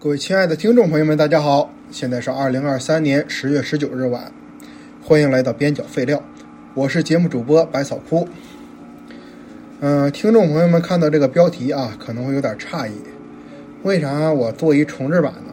[0.00, 1.72] 各位亲爱的听众朋友们，大家好！
[1.90, 4.30] 现在是二零二三年十月十九日晚，
[5.02, 6.22] 欢迎来到边角废料，
[6.72, 8.28] 我是节目主播百草枯。
[9.80, 12.92] 嗯，听众朋友们看到这个标题啊，可能会有点诧异，
[13.82, 15.52] 为啥我做一重制版呢？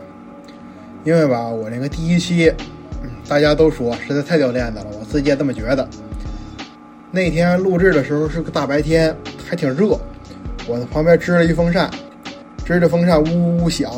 [1.03, 2.53] 因为吧，我那个第一期，
[3.27, 5.89] 大家都说实在太掉链子了，我自己也这么觉得。
[7.09, 9.15] 那天录制的时候是个大白天，
[9.49, 9.99] 还挺热，
[10.67, 11.89] 我在旁边支了一风扇，
[12.63, 13.91] 支着风扇呜呜呜响。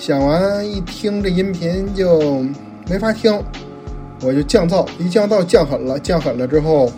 [0.00, 2.42] 想完一听这音频就
[2.88, 3.38] 没法听，
[4.22, 6.90] 我就降噪，一降噪降狠了，降狠了之后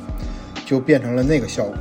[0.65, 1.75] 就变成了那个效果。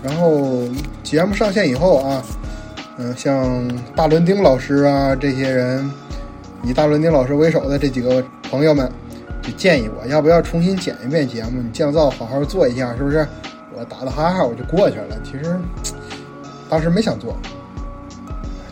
[0.00, 0.62] 然后
[1.02, 2.22] 节目上线以后啊，
[2.98, 5.90] 嗯，像大伦丁老师啊这些人，
[6.62, 8.88] 以大伦丁老师为首的这几个朋友们，
[9.42, 13.26] 就建议我要不要重新剪一遍节目，你降噪好好做一下，是不是？
[13.74, 15.16] 我打打哈哈我就过去了。
[15.24, 15.58] 其实
[16.68, 17.36] 当时没想做，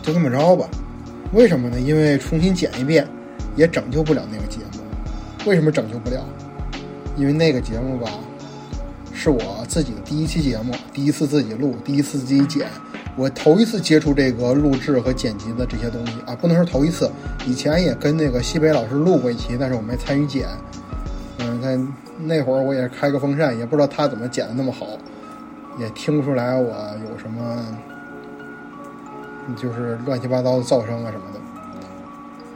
[0.01, 0.65] 就这么着吧。
[1.31, 1.79] 为什么呢？
[1.79, 3.07] 因为重新剪一遍
[3.55, 4.79] 也拯救不了那个节目。
[5.45, 6.25] 为什么拯救不了？
[7.15, 8.09] 因为那个节目吧，
[9.13, 12.67] 是我自己的第一期节目，第一次自己录，第一次自己剪，
[13.15, 17.09] 我头一次接触这个录制和剪辑的这些东西啊，不能说头一次，
[17.45, 20.47] 以前也跟那个西北老师录过一期，但是我没参与剪。
[21.37, 21.79] 嗯，在
[22.17, 24.87] 那会儿我也开个风扇，也不知道他怎么剪的那么好，
[25.79, 26.73] 也听不出来我
[27.09, 27.65] 有什么。
[29.55, 31.39] 就是乱七八糟的噪声啊什么的，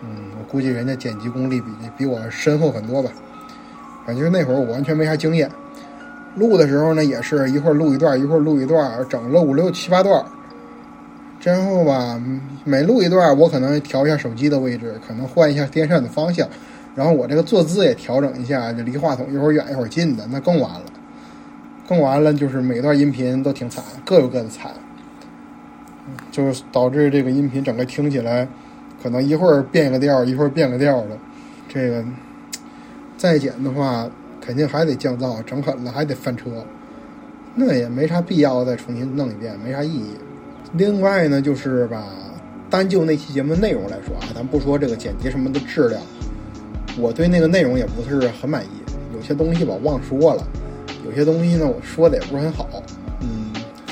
[0.03, 3.09] 嗯，我估计人家剪辑功力比比我深厚很多吧。
[4.05, 5.49] 反正那会儿我完全没啥经验，
[6.35, 10.23] 录的时候呢也是一会儿录一段，一会儿录一段，整了五六七八段。
[11.39, 12.21] 之后吧，
[12.63, 16.47] 每录一段，我可能调一下手机的位置，可能换一下电扇的方向，
[16.95, 20.85] 然后我这个坐姿也调整一下，就离话筒一会儿远一会儿近的，那更完了，
[21.87, 24.71] 更完了，就是每段音频都挺惨，各有各的惨。
[26.31, 28.47] 就是导致这个音频整个听起来，
[29.01, 31.17] 可能一会儿变个调，一会儿变个调的。
[31.67, 32.03] 这个
[33.17, 34.09] 再剪的话，
[34.39, 36.65] 肯定还得降噪，整狠了还得翻车，
[37.55, 40.15] 那也没啥必要再重新弄一遍，没啥意义。
[40.73, 42.05] 另外呢，就是吧，
[42.69, 46.01] 单就那期节目内容来说啊，咱不说这个剪辑什么的质量，
[46.97, 48.67] 我对那个内容也不是很满意，
[49.15, 50.47] 有些东西吧忘说了，
[51.05, 52.67] 有些东西呢我说的也不是很好。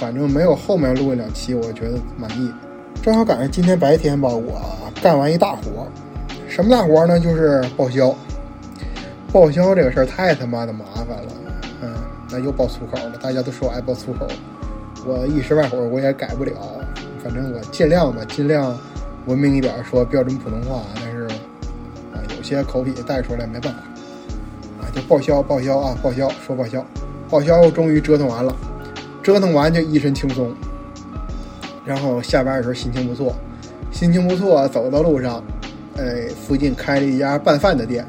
[0.01, 2.51] 反正没有后面录两期，我觉得满意。
[3.03, 4.59] 正好赶上今天白天吧，我
[4.99, 5.87] 干完一大活。
[6.49, 7.19] 什么大活呢？
[7.19, 8.11] 就是报销。
[9.31, 11.31] 报销这个事儿太他妈的麻烦了。
[11.83, 11.93] 嗯，
[12.31, 13.11] 那又爆粗口了。
[13.21, 14.27] 大家都说我爱爆粗口，
[15.05, 16.51] 我一时半会儿我也改不了。
[17.23, 18.75] 反正我尽量吧，尽量
[19.27, 20.81] 文明一点说标准普通话。
[20.95, 21.25] 但是
[22.11, 23.79] 啊，有些口癖带出来没办法。
[24.81, 26.83] 啊，就报销报销啊，报销说报销，
[27.29, 28.55] 报销终于折腾完了。
[29.23, 30.51] 折腾完就一身轻松，
[31.85, 33.35] 然后下班的时候心情不错，
[33.91, 35.43] 心情不错，走到路上，
[35.97, 38.05] 哎，附近开了一家拌饭的店，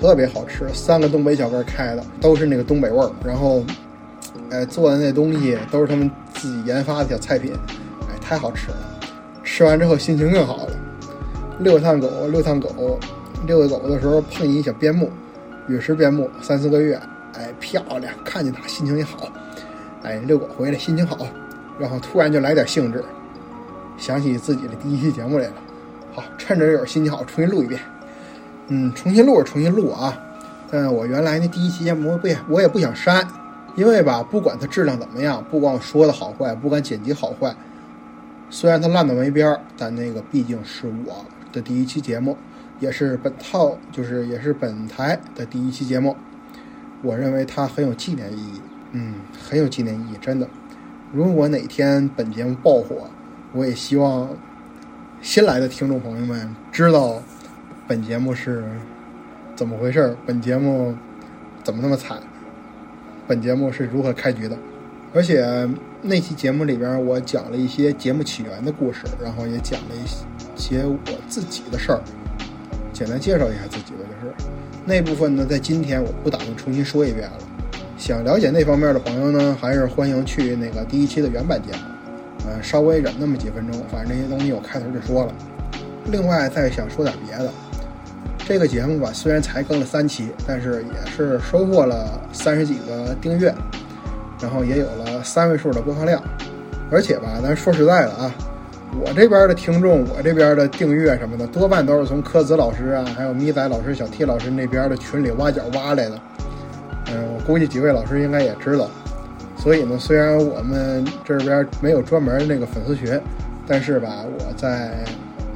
[0.00, 3.64] 特别好吃，三个东北小哥开的，都是那个东北味儿，然后，
[4.50, 7.52] 哎，做的那东西都是他们自己研发的小菜品，
[8.02, 8.76] 哎，太好吃了，
[9.42, 10.72] 吃完之后心情更好了，
[11.58, 12.98] 遛趟狗，遛趟狗，
[13.46, 15.10] 遛狗的时候碰一小边牧，
[15.68, 17.00] 陨石边牧，三四个月，
[17.38, 19.32] 哎，漂亮，看见它心情也好。
[20.02, 21.26] 哎，遛狗回来心情好，
[21.78, 23.04] 然后突然就来点兴致，
[23.98, 25.54] 想起自己的第一期节目来了。
[26.14, 27.80] 好，趁着有心情好，重新录一遍。
[28.68, 30.16] 嗯，重新录是重新录啊。
[30.70, 33.26] 但我原来那第一期节目不也我也不想删，
[33.76, 37.54] 因为吧，不管它质量怎么样，不管我说的好坏，不管剪辑好坏，
[38.48, 42.36] 虽然它烂到没边儿，但那个毕竟是我的第一期节目，
[42.78, 46.16] 也是本套就是也是本台的第一期节目，
[47.02, 48.60] 我认为它很有纪念意义。
[48.92, 50.48] 嗯，很有纪念意义，真的。
[51.12, 53.08] 如果哪天本节目爆火，
[53.52, 54.28] 我也希望
[55.20, 57.22] 新来的听众朋友们知道
[57.88, 58.64] 本节目是
[59.56, 60.94] 怎么回事本节目
[61.62, 62.18] 怎么那么惨？
[63.26, 64.56] 本节目是如何开局的？
[65.12, 65.68] 而且
[66.02, 70.98] 那期节目里边，我讲了一些节目起源的故事，然后也讲了一些我
[71.28, 72.00] 自己的事儿，
[72.92, 73.98] 简单介绍一下自己吧。
[74.22, 74.34] 就是
[74.84, 77.38] 那部分呢，在今天我不打算重新说一遍了。
[78.00, 85.34] 想了解那方面的朋友呢，还是欢迎去那个第一期的原版节目，呃，稍微忍那么几分钟，反正这些东西我开头就说了。
[86.06, 87.52] 另外再想说点别的，
[88.38, 93.54] 这个节目吧，虽然才更了三期，但是也是收获了三十几个订阅，
[94.40, 96.22] 然后也有了三位数的播放量。
[96.90, 98.34] 而且吧，咱说实在的啊，
[98.98, 106.18] 我这边的听众，我这边的订阅什么的，多半都是从柯子老师啊，还有咪仔老师、小 T 老师那边的群里挖角挖来的。
[107.40, 108.88] 估计几位老师应该也知道，
[109.56, 113.20] 所以呢，虽然我们这边没有专门那个粉丝群，
[113.66, 115.04] 但是吧，我在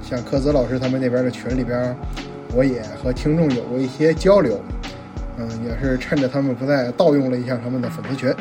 [0.03, 1.97] 像科子老师他们那边的群里边，
[2.55, 4.61] 我也和听众有过一些交流。
[5.37, 8.33] 嗯，也是趁着他们不在，盗用了一下他们的粉丝群。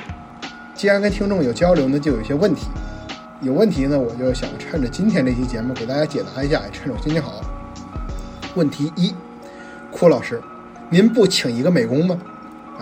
[0.75, 2.67] 既然跟听众有交流呢，就有一些问题。
[3.41, 7.41] 有问题呢，我就想趁着今天这期节目给大家解答一下，趁着我心情好。
[8.53, 9.11] 问题一，
[9.91, 10.39] 库老师，
[10.89, 12.15] 您不请一个美工吗？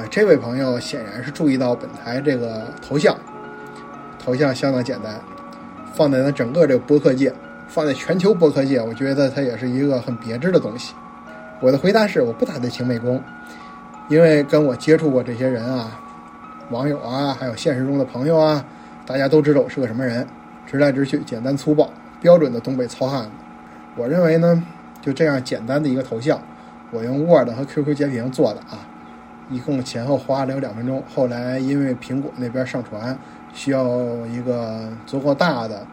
[0.09, 3.15] 这位朋友显然是注意到本台这个头像，
[4.17, 5.19] 头像相当简单，
[5.93, 7.33] 放在咱整个这个播客界，
[7.67, 10.93] 放在全球播客界，我觉得它也是一个很别致的东西。
[11.59, 13.21] 我的回答是，我不打算请美工。
[14.09, 15.97] 因为跟我接触过这些人啊，
[16.69, 18.65] 网友啊，还有现实中的朋友啊，
[19.05, 20.27] 大家都知道我是个什么人，
[20.65, 21.89] 直来直去，简单粗暴，
[22.19, 23.29] 标准的东北糙汉子。
[23.95, 24.61] 我认为呢，
[25.01, 26.41] 就这样简单的一个头像，
[26.91, 28.85] 我用 Word 和 QQ 截屏做的啊，
[29.51, 31.03] 一共前后花了有两分钟。
[31.13, 33.17] 后来因为苹果那边上传
[33.53, 33.85] 需要
[34.27, 35.85] 一个足够大的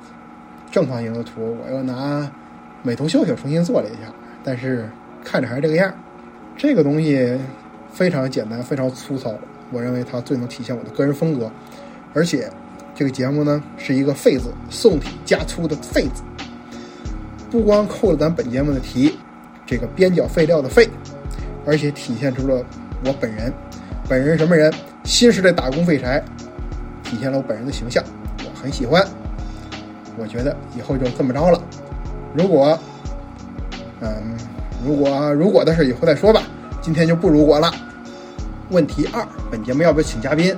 [0.71, 2.31] 正方形的图，我又拿
[2.83, 4.13] 美图秀秀重新做了一下，
[4.45, 4.89] 但是
[5.25, 5.93] 看着还是这个样。
[6.57, 7.39] 这个东西。
[7.91, 9.35] 非常简单，非常粗糙，
[9.73, 11.51] 我认为它最能体现我的个人风格。
[12.15, 12.49] 而且，
[12.95, 16.23] 这个节目呢是一个“废”字，宋体加粗的“废”字，
[17.51, 19.19] 不光扣了咱本节目的题，
[19.67, 20.87] 这个边角废料的“废”，
[21.67, 22.63] 而且体现出了
[23.05, 23.53] 我本人。
[24.09, 24.73] 本人什么人？
[25.05, 26.23] 新时代打工废柴，
[27.03, 28.03] 体现了我本人的形象，
[28.39, 29.07] 我很喜欢。
[30.17, 31.63] 我觉得以后就这么着了。
[32.35, 32.79] 如果，
[34.01, 34.37] 嗯，
[34.85, 36.43] 如果如果的事以后再说吧。
[36.81, 37.71] 今天就不如果了。
[38.71, 40.57] 问题二：本节目要不要请嘉宾？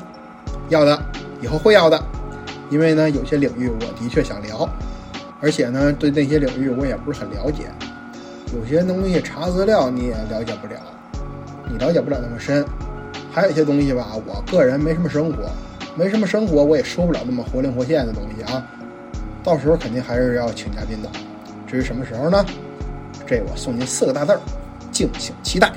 [0.69, 1.03] 要的，
[1.41, 2.01] 以后会要的。
[2.71, 4.69] 因为呢，有些领域我的确想聊，
[5.41, 7.65] 而且呢，对那些领域我也不是很了解。
[8.55, 10.79] 有些东西查资料你也了解不了，
[11.71, 12.65] 你了解不了那么深。
[13.33, 15.49] 还有一些东西吧，我个人没什么生活，
[15.95, 18.67] 没什么生活，我也说不了那么活灵活现的东西啊。
[19.45, 21.09] 到时候肯定还是要请嘉宾的。
[21.67, 22.45] 至于什么时候呢？
[23.25, 24.41] 这我送您四个大字儿：
[24.91, 25.73] 敬请期待。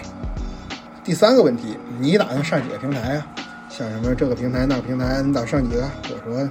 [1.03, 3.27] 第三个问题，你打算上几个平台啊？
[3.69, 5.83] 像什么这个平台那个平台，你打算上几个？
[6.09, 6.49] 我说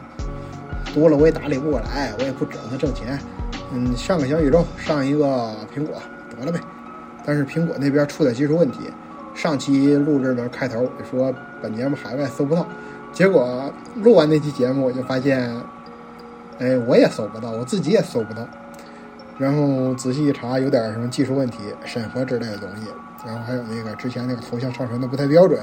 [0.95, 3.19] 多了我也打理不过来，我也不指望他挣钱。
[3.73, 6.01] 嗯，上个小宇宙，上一个苹果
[6.31, 6.61] 得了呗。
[7.25, 8.79] 但是苹果那边出点技术问题。
[9.35, 12.67] 上期录制的开头我说本节目海外搜不到，
[13.13, 15.53] 结果录完那期节目我就发现，
[16.59, 18.47] 哎，我也搜不到，我自己也搜不到。
[19.39, 22.87] 然后仔细一查，有点什么技术问题、审核之类的东西。
[23.25, 25.59] 然后还有那个之前那个头像上传的不太标准，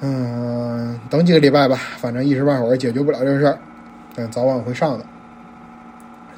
[0.00, 3.58] 嗯，等几个礼拜吧，反正一时半会儿解决不了这事儿，
[4.14, 5.04] 但早晚会上的。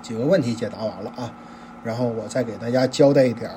[0.02, 1.32] 几个问题解答完了啊，
[1.82, 3.50] 然后我再给大家交代一点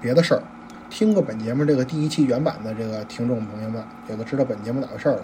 [0.00, 0.42] 别的事儿。
[0.90, 5.20] 听过本节目这个第一期原版的这个听众朋友们，也都知道本节目咋回事儿了。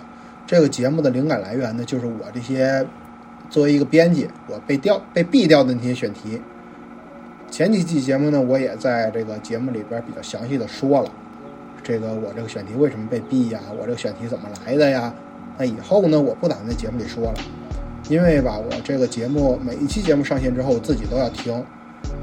[0.46, 2.86] 这个节目的灵感来源呢，就是我这些
[3.50, 6.40] 作为一个编辑，我被调被毙掉的那些选题。
[7.50, 11.10] 前几期节目呢，我也在这个节目里边比较详细的说了，
[11.82, 13.60] 这个我这个选题为什么被毙呀？
[13.76, 15.12] 我这个选题怎么来的呀？
[15.58, 17.34] 那以后呢，我不打算在节目里说了，
[18.08, 21.60] 因为吧，我这个节目每一期节目上线之后，我自己都要听。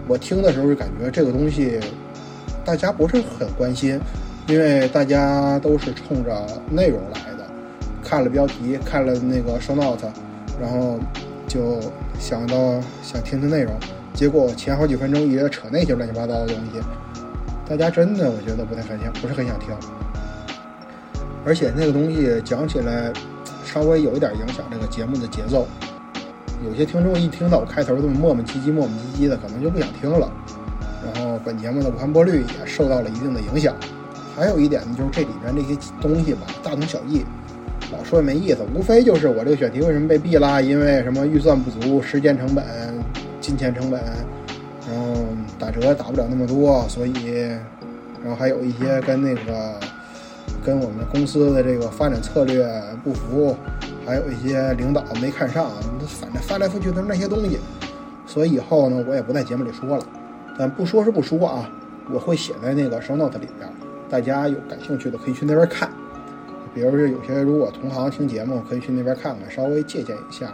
[0.08, 1.80] 我听的时候就感觉这个东西
[2.66, 4.00] 大家不是很关心，
[4.48, 6.32] 因为大家都是冲着
[6.70, 7.46] 内容来的，
[8.02, 10.08] 看了标题，看了那个 show note，
[10.60, 10.98] 然后
[11.48, 11.80] 就
[12.20, 12.56] 想到
[13.02, 13.74] 想听听内容。
[14.14, 16.80] 结果前好几分钟一直在扯那些乱七八糟的东西，
[17.68, 19.70] 大家真的我觉得不太很想，不是很想听。
[21.46, 23.12] 而且那个东西讲起来，
[23.66, 25.68] 稍微有一点影响这个节目的节奏。
[26.66, 30.32] 有些听众一听到我开头这么磨磨唧唧、磨磨唧唧的，可能就不想听了。
[31.44, 33.76] 本节目的完播率也受到了一定的影响。
[34.36, 37.24] 还有一点呢，就是这里面这些东西吧，大同小异，
[37.92, 38.60] 老说也没意思。
[38.74, 40.60] 无非就是我这个选题为什么被毙啦？
[40.60, 42.64] 因为什么预算不足、时间成本。
[43.44, 44.02] 金钱成本，
[44.90, 45.18] 然后
[45.60, 47.14] 打折打不了那么多，所以，
[48.24, 49.78] 然后还有一些跟那个
[50.64, 52.66] 跟我们公司的这个发展策略
[53.04, 53.54] 不符，
[54.06, 55.70] 还有一些领导没看上，
[56.08, 57.60] 反正翻来覆去都是那些东西，
[58.26, 60.06] 所以以后呢，我也不在节目里说了。
[60.58, 61.70] 但不说是不说啊，
[62.12, 63.70] 我会写在那个声 note 里边，
[64.10, 65.90] 大家有感兴趣的可以去那边看。
[66.74, 70.52] 比如说有些如果同行听节目，可以去那边看看，稍微借鉴一下。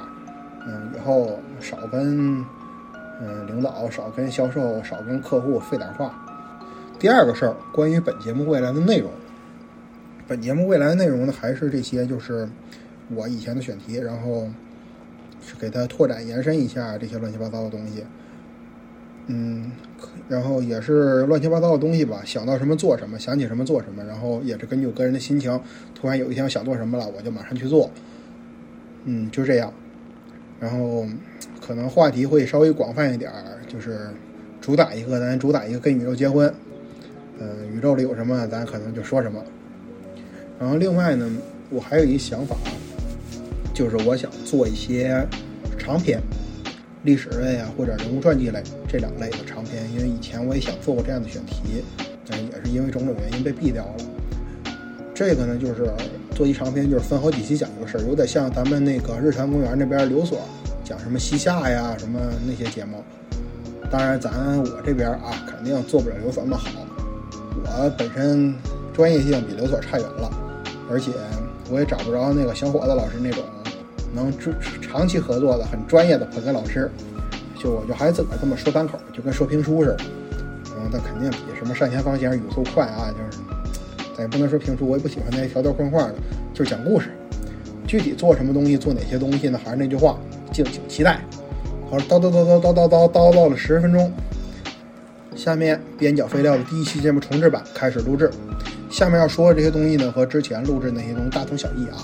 [0.68, 2.46] 嗯，以后少跟。
[3.22, 6.16] 嗯，领导少跟销售少跟客户废点话。
[6.98, 9.12] 第二个事儿，关于本节目未来的内容。
[10.26, 12.48] 本节目未来的内容呢，还是这些，就是
[13.14, 14.48] 我以前的选题，然后
[15.46, 18.06] 是给它拓展延伸一下这些乱七八糟的东西。
[19.32, 19.72] 嗯，
[20.28, 25.58] 然后也是乱七八糟的东西吧，想到什么做什么，想起什么做什么，然后也是根据我个人的心情，
[25.94, 27.90] 突然有一天想做什么了，我就马上去做。
[29.06, 29.74] 嗯，就这样。
[30.60, 31.06] 然后。
[31.62, 34.10] 可能话题会稍微广泛一点儿，就是
[34.60, 36.52] 主打一个，咱主打一个跟宇宙结婚。
[37.38, 39.40] 嗯，宇宙里有什么，咱可能就说什么。
[40.60, 41.32] 然后另外呢，
[41.70, 42.56] 我还有一想法，
[43.72, 45.24] 就是我想做一些
[45.78, 46.20] 长篇。
[47.04, 51.84] 历史类啊，或者人物传记类这两类的长篇，因为以前我也想做过这样的选题，
[52.28, 54.74] 但也是因为种种原因被毙掉了。
[55.16, 55.90] 这个呢，就是
[56.36, 60.40] 做一长篇，就是分好几期讲这个事儿，有点像咱们那个日坛公园那边刘所
[60.84, 63.04] 讲什么西夏呀，什么那些节目。
[63.90, 66.70] 当然，咱我这边啊，肯定做不了刘所那么好，
[67.64, 68.54] 我本身
[68.94, 70.30] 专业性比刘所差远了，
[70.90, 71.12] 而且
[71.72, 73.42] 我也找不着那个小伙子老师那种。
[74.14, 74.34] 能
[74.82, 76.90] 长期合作的很专业的捧哏老师，
[77.58, 79.98] 就我就还自个儿这么说单口，就跟说评书似的。
[80.78, 83.44] 嗯，那肯定比什么单田芳先生语速快啊，就是
[84.16, 86.16] 咱也不能说评书，我也不喜欢那些条条框框的，
[86.54, 87.10] 就是讲故事。
[87.88, 89.60] 具体做什么东西，做哪些东西呢？
[89.64, 90.18] 还是那句话，
[90.54, 91.22] 敬请期待。
[91.90, 94.14] 好，叨叨叨叨叨叨叨叨叨了十分钟，
[95.36, 98.30] 下面边角废料的第一期节目重制版开始录制。
[98.92, 101.98] 下面要说的这些东西呢，和之前录制那些东西大同小异啊。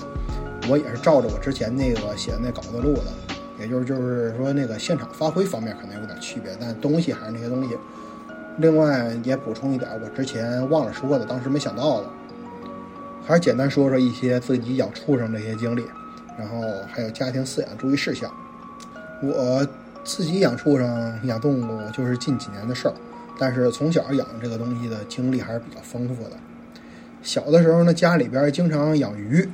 [0.68, 3.04] 我也是照着我之前那个写的那稿子录的，
[3.58, 7.76] 也就是就是说那个现场发挥方面可能有点区别，但东西还是那些东西。
[8.58, 12.08] 另外也补充一点，我之前忘了说的，当时没想到的，
[13.26, 15.84] 还是简单说说一些自己养畜生这些经历，
[16.38, 18.32] 然后还有家庭饲养注意事项。
[19.22, 19.66] 我
[20.04, 22.94] 自己养畜生、养动物就是近几年的事儿，
[23.38, 26.32] 但是从小养这个东西的经历还是比较丰富的。
[27.22, 29.48] 小的时候呢，家里边经常养鱼。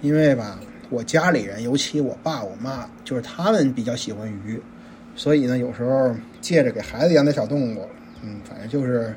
[0.00, 0.58] 因为吧，
[0.90, 4.60] 我家里人，尤其我爸我妈，就是他们比较喜欢鱼，
[5.14, 7.86] 所以呢，有时候借着给孩子养点小动物，
[8.22, 9.14] 嗯，反正就是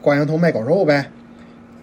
[0.00, 1.10] 挂羊头卖狗肉呗。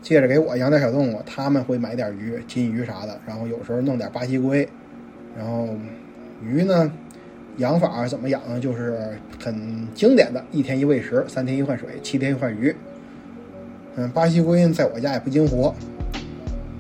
[0.01, 4.67] 借着给我养点小动物，他们会买点鱼、金鱼啥的，然后有时候弄点巴西龟。
[5.37, 5.69] 然后
[6.43, 6.91] 鱼呢，
[7.55, 8.59] 养法怎么养呢？
[8.59, 12.75] 就是很经典的，一天一喂食，三天一换水，七天一换鱼。
[13.95, 15.73] 嗯，巴西龟在我家也不经活。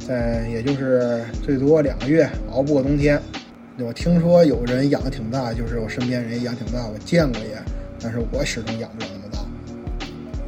[0.05, 3.21] 在也就是最多两个月，熬不过冬天。
[3.79, 7.57] 我听说有人养的挺大，就是我身边人养挺大，我见过也，
[7.99, 9.39] 但是我始终养不了那么大。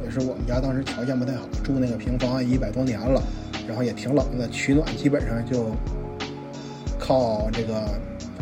[0.04, 3.20] 也是我们家当时条件不太好，住那个平房一百多年了，
[3.66, 5.70] 然后也挺冷的，取暖基本上就
[6.98, 7.88] 靠这个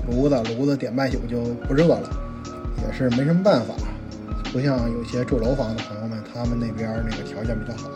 [0.07, 2.11] 炉子，炉子点半宿就不热了，
[2.87, 3.75] 也是没什么办法。
[4.53, 7.91] 不像有些住楼房的朋友们，他们那边那个条件比较好。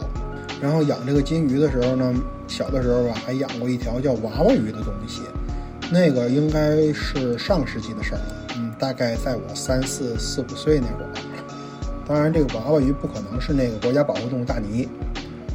[0.60, 2.14] 然后养这个金鱼的时候呢，
[2.46, 5.22] 小的时候吧，还养过一条叫娃娃鱼的东西，
[5.90, 11.10] 那个应该是上世纪的事儿了，嗯，大概在我三四四五岁那会儿。
[12.06, 14.88] 当然，这个娃娃鱼不可能是那个国家保护动物大鲵，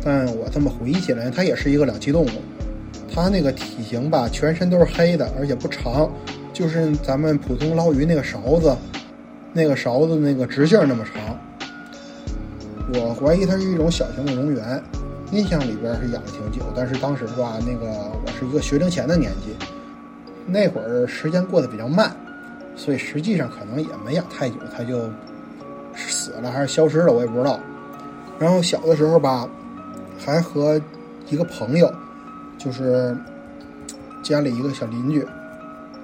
[0.04, 2.30] 但我这么回忆起来，它也是一个两栖动物。
[3.12, 6.10] 它那个体型吧，全身都是黑的，而且不长，
[6.54, 8.76] 就是咱们普通捞鱼那个勺子，
[9.52, 11.40] 那个勺子那个直径那么长。
[12.96, 14.80] 我怀疑它是一种小型的蝾螈，
[15.32, 17.88] 印象里边是养了挺久，但是当时吧，那个
[18.24, 19.56] 我是一个学龄前的年纪，
[20.46, 22.16] 那会儿时间过得比较慢，
[22.76, 25.10] 所以实际上可能也没养太久，它就
[25.96, 27.60] 死了还是消失了，我也不知道。
[28.38, 29.50] 然后小的时候吧，
[30.20, 30.80] 还和
[31.30, 31.92] 一个朋友，
[32.60, 33.18] 就是
[34.22, 35.26] 家里一个小邻居，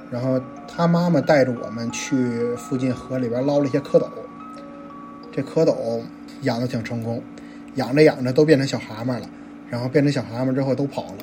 [0.09, 4.07] 然后他妈妈带着我们去附近河里边捞了一些蝌蚪，
[5.31, 6.01] 这蝌蚪。
[6.41, 7.21] 养的挺成功，
[7.75, 9.29] 养着养着都变成小蛤蟆了，
[9.69, 11.17] 然后变成小蛤蟆之后都跑了。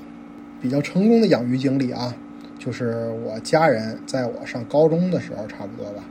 [0.60, 2.14] 比较成功的养鱼经历啊，
[2.58, 6.02] 就是我家人在我上高中的时候，差不多吧。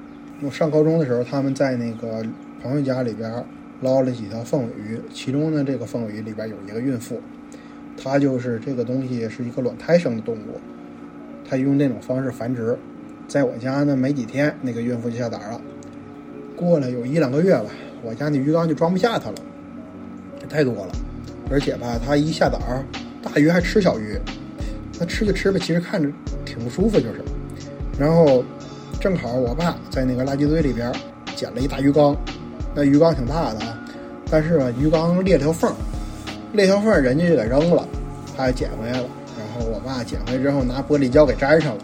[0.41, 2.23] 我上高中的时候，他们在那个
[2.61, 3.43] 朋友家里边
[3.81, 7.19] 捞了几条凤尾鱼，其中呢，这个凤尾鱼里边有一个孕妇，
[8.01, 10.59] 它就是这个东西是一个卵胎生的动物，
[11.49, 12.77] 它用那种方式繁殖。
[13.27, 15.59] 在我家呢，没几天，那个孕妇就下崽了，
[16.55, 17.65] 过了有一两个月吧。
[18.05, 19.35] 我家那鱼缸就装不下它了，
[20.47, 20.91] 太多了，
[21.49, 22.85] 而且吧，它一下崽儿，
[23.23, 24.15] 大鱼还吃小鱼，
[24.99, 26.07] 那吃就吃吧，其实看着
[26.45, 27.21] 挺不舒服，就是。
[27.97, 28.43] 然后
[28.99, 30.93] 正好我爸在那个垃圾堆里边
[31.35, 32.15] 捡了一大鱼缸，
[32.75, 33.79] 那鱼缸挺大的啊，
[34.29, 35.73] 但是吧，鱼缸裂条缝，
[36.53, 37.87] 裂条缝人家就给扔了，
[38.37, 39.07] 他捡回来了。
[39.37, 41.83] 然后我爸捡回来之后拿玻璃胶给粘上了，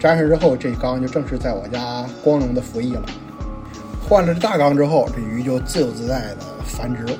[0.00, 3.04] 粘上之后这缸就正式在我家光荣的服役了。
[4.08, 7.16] 换了这大缸之后，这鱼就自由自在的繁殖，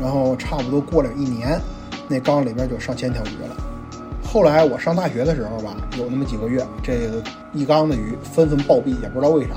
[0.00, 1.60] 然后差不多过了一年，
[2.06, 3.56] 那缸里边就上千条鱼了。
[4.22, 7.20] 后来我上大学的时候吧，有那么几个月，这个
[7.52, 9.54] 一缸的鱼纷纷暴毙，也不知道为啥，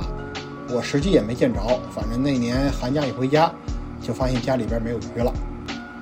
[0.72, 1.60] 我实际也没见着。
[1.94, 3.52] 反正那年寒假一回家，
[4.02, 5.32] 就发现家里边没有鱼了。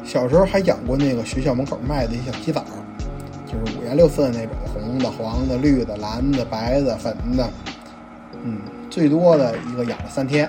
[0.05, 2.63] 小时候还养过那个学校门口卖的一小鸡仔，
[3.45, 7.49] 就是五颜六色的那种，红的、黄的、绿的、蓝的、白的、粉的，
[8.43, 8.57] 嗯。
[8.91, 10.48] 最多的一个养了三天，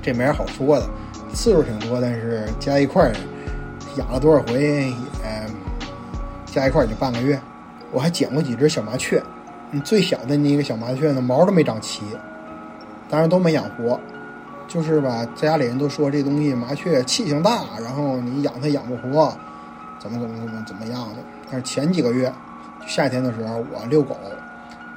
[0.00, 0.86] 这没啥好说的，
[1.32, 3.12] 次数挺多，但是加一块儿
[3.96, 5.46] 养了多少回也
[6.44, 7.40] 加一块儿就半个月。
[7.90, 9.22] 我还捡过几只小麻雀，
[9.82, 12.02] 最小的那个小麻雀呢，毛都没长齐，
[13.08, 13.98] 当然都没养活。
[14.68, 19.34] 就是吧，家里人都说这东西麻雀气性大，然后你养它养不活，
[19.98, 21.16] 怎么怎么怎么怎么样的。
[21.50, 22.32] 但是前几个月
[22.86, 24.16] 夏天的时候，我遛狗，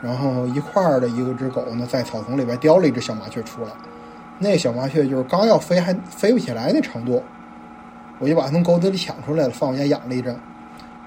[0.06, 3.70] 然后一块儿的一个只狗呢，在草丛里边叼了一只小麻雀出来。
[4.38, 7.24] 那小麻雀就是刚要飞还飞不起来那程度，
[8.20, 10.38] 我就把它从狗嘴里抢出来了，放我家养了一阵，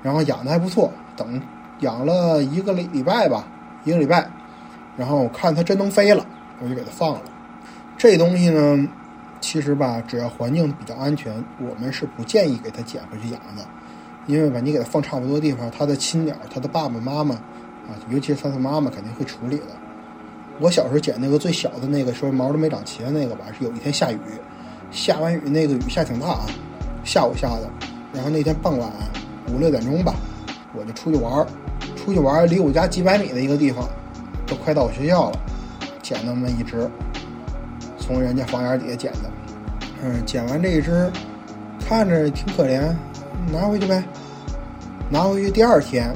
[0.02, 0.90] 然后养的还不错。
[1.16, 1.40] 等
[1.78, 3.46] 养了一个礼礼拜吧，
[3.84, 4.28] 一个礼拜，
[4.96, 6.26] 然后我看它真能飞了，
[6.60, 7.20] 我就给它放了。
[7.96, 8.88] 这东西呢，
[9.40, 13.62] 其实吧，只要环境比较安全，我们是不建议给它捡回去养的，
[14.26, 17.38] 因为吧，你给它放差不多地方，它的亲鸟，它的爸爸妈妈
[17.88, 19.64] 啊，尤其是它的妈妈肯定会处理的。
[20.60, 24.18] 我小时候捡那个最小的那个，说毛都没长齐的那个吧，是有一天下雨，
[24.90, 26.46] 下完雨那个雨下挺大啊，
[27.04, 27.70] 下午下的，
[28.12, 28.90] 然后那天傍晚
[29.52, 30.14] 五六点钟吧，
[30.74, 31.46] 我就出去玩儿，
[31.96, 33.88] 出去玩儿离我家几百米的一个地方，
[34.46, 35.38] 都快到我学校了，
[36.02, 36.90] 捡那么一只，
[37.98, 39.30] 从人家房檐底下捡的，
[40.02, 41.08] 嗯，捡完这一只，
[41.88, 42.92] 看着挺可怜，
[43.52, 44.02] 拿回去呗，
[45.08, 46.12] 拿回去第二天，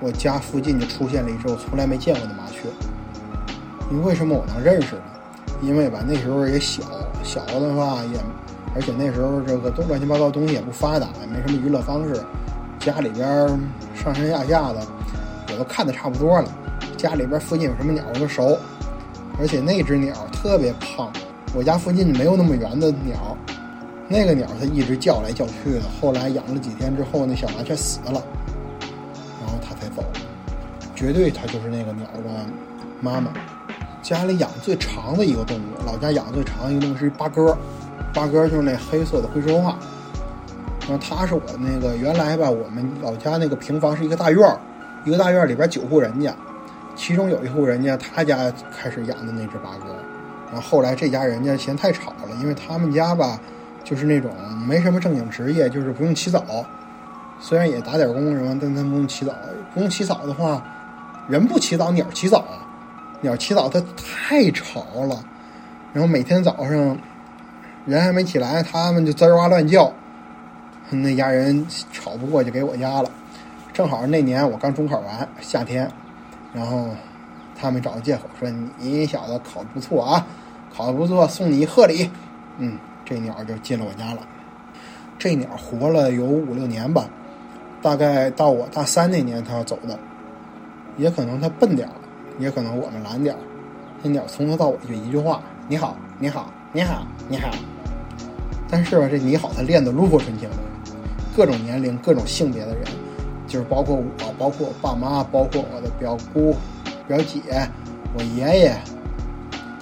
[0.00, 2.68] 我家附近就出现了一只我从来没见过的麻雀。
[3.90, 5.02] 你为什么我能认识呢？
[5.60, 6.82] 因为吧，那时候也小，
[7.24, 8.20] 小的话也，
[8.74, 12.22] 而且那时候这个都乱七八糟东西也不发达，也没什么娱乐方式，
[12.78, 13.26] 家里边
[13.94, 14.86] 上上下下的
[15.50, 16.48] 我都看的差不多了。
[16.96, 18.56] 家里边附近有什么鸟我都熟，
[19.38, 21.10] 而且那只鸟特别胖，
[21.54, 23.36] 我家附近没有那么圆的鸟，
[24.06, 25.82] 那个鸟它一直叫来叫去的。
[26.00, 28.22] 后来养了几天之后，那小麻雀死了，
[30.98, 32.44] 绝对它就是那个鸟的
[33.00, 33.30] 妈妈。
[34.02, 37.56] 家里养最长的一个动物，老家养最长的一个动物是八哥，
[38.12, 39.78] 八哥就是那黑色的会说话。
[40.88, 44.58] 然后它是我那个原来吧，我们老家那个平房是一个大院儿，
[45.04, 46.34] 一个大院里边九户人家，
[46.96, 49.94] 其中有一户人家他家开始养的那只八哥，
[50.50, 53.38] 然后后来这家人家嫌太吵了，因为他们家吧
[53.84, 54.32] 就是那种
[54.66, 56.42] 没什么正经职业，就是不用起早，
[57.38, 59.32] 虽然也打点工什么，但他不用起早，
[59.74, 60.64] 不用起早的话，
[61.28, 62.64] 人不起早，鸟起早啊。
[63.20, 65.24] 鸟起早它太吵了，
[65.92, 66.96] 然后每天早上
[67.84, 69.92] 人还没起来，它们就吱哇乱叫，
[70.90, 73.10] 那家人吵不过就给我家了。
[73.72, 75.90] 正好那年我刚中考完，夏天，
[76.52, 76.88] 然后
[77.56, 80.26] 他们找个借口说你小子考的不错啊，
[80.74, 82.10] 考的不错，送你一贺礼。
[82.58, 84.20] 嗯，这鸟就进了我家了。
[85.18, 87.08] 这鸟活了有五六年吧，
[87.82, 89.98] 大概到我大三那年它要走的，
[90.98, 91.94] 也可能它笨点儿。
[92.38, 93.38] 也可能我们懒点儿，
[94.00, 97.50] 那鸟从头到尾就一句话：“你好，你好，你好，你好。”
[98.70, 100.48] 但是吧，这你好，它练得炉火纯青，
[101.36, 102.84] 各种年龄、各种性别的人，
[103.48, 106.54] 就是包括我，包括我爸妈，包括我的表姑、
[107.08, 107.40] 表姐、
[108.16, 108.76] 我爷爷，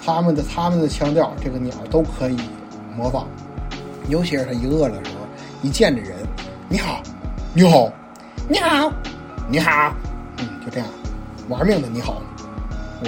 [0.03, 2.39] 他们的他们的腔调，这个鸟都可以
[2.95, 3.27] 模仿。
[4.09, 5.27] 尤其是它一饿的时候，
[5.61, 6.15] 一见着人，
[6.67, 7.03] 你好，
[7.53, 7.91] 你好，
[8.49, 8.91] 你好，
[9.47, 9.93] 你好，
[10.39, 10.87] 嗯，就这样，
[11.49, 12.21] 玩命的你好。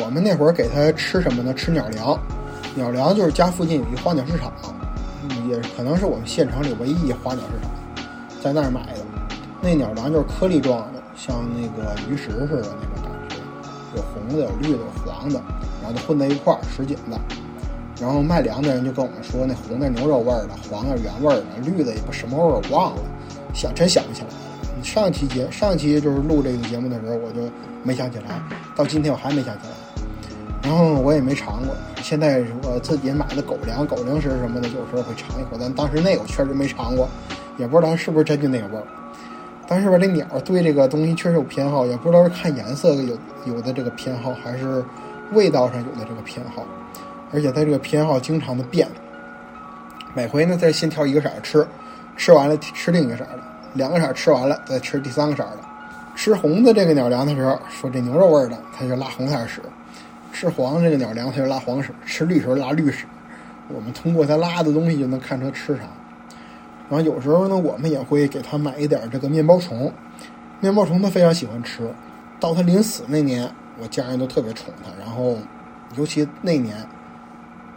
[0.02, 1.54] 我们那会儿给它吃什么呢？
[1.54, 2.17] 吃鸟粮，
[2.73, 4.54] 鸟粮就是家附近有一花鸟市场，
[5.49, 7.71] 也可能是我们县城里唯一一花鸟市场，
[8.41, 8.99] 在那儿买的。
[9.62, 13.36] 那鸟粮就是颗粒状的，像那个鱼食似的那种感觉，
[13.97, 15.41] 有红的，有绿的，有黄的，
[15.82, 17.19] 然后就混在一块儿，什锦的。
[17.99, 23.02] 然后卖粮的人就跟我们说，那红的牛肉味儿的，黄的原味儿的，绿的也不什么味儿，我忘了，
[23.54, 24.34] 想真想不起来了。
[24.82, 27.41] 上期节上期就是录这个节目的时候，我就
[27.83, 28.41] 没想起来，
[28.75, 29.73] 到今天我还没想起来。
[30.61, 35.57] 然后我也没尝过，现在我自己买的狗粮、狗零食什么的，有时候会尝一口。
[35.59, 37.07] 但当时那个我确实没尝过，
[37.57, 38.83] 也不知道是不是真就那个味儿。
[39.67, 44.83] 但是吧，这鸟对这个东西确实有偏好，也不知道是看颜色有有的这个偏好，还是
[45.31, 46.65] 味道上有的这个偏好。
[47.31, 48.87] 而且它这个偏好经常的变，
[50.13, 51.65] 每回呢再先挑一个色吃，
[52.17, 53.39] 吃完了吃另一个色的，
[53.75, 55.59] 两个色吃完了再吃第三个色的。
[56.19, 59.62] 吃红的这个鸟粮的时候，说这牛肉味的，它就拉红色屎。
[60.34, 63.05] 吃黄的这个鸟粮，它就拉黄屎；吃绿时候拉绿屎。
[63.69, 65.84] 我们通过它拉的东西就能看出它吃啥。
[66.89, 69.89] 然后有时候呢，我们也会给它买一点这个面包虫。
[70.60, 71.89] 面包虫它非常喜欢吃。
[72.38, 73.49] 到它临死那年，
[73.82, 74.91] 我家人都特别宠它。
[74.99, 75.38] 然后，
[75.95, 76.75] 尤其那年，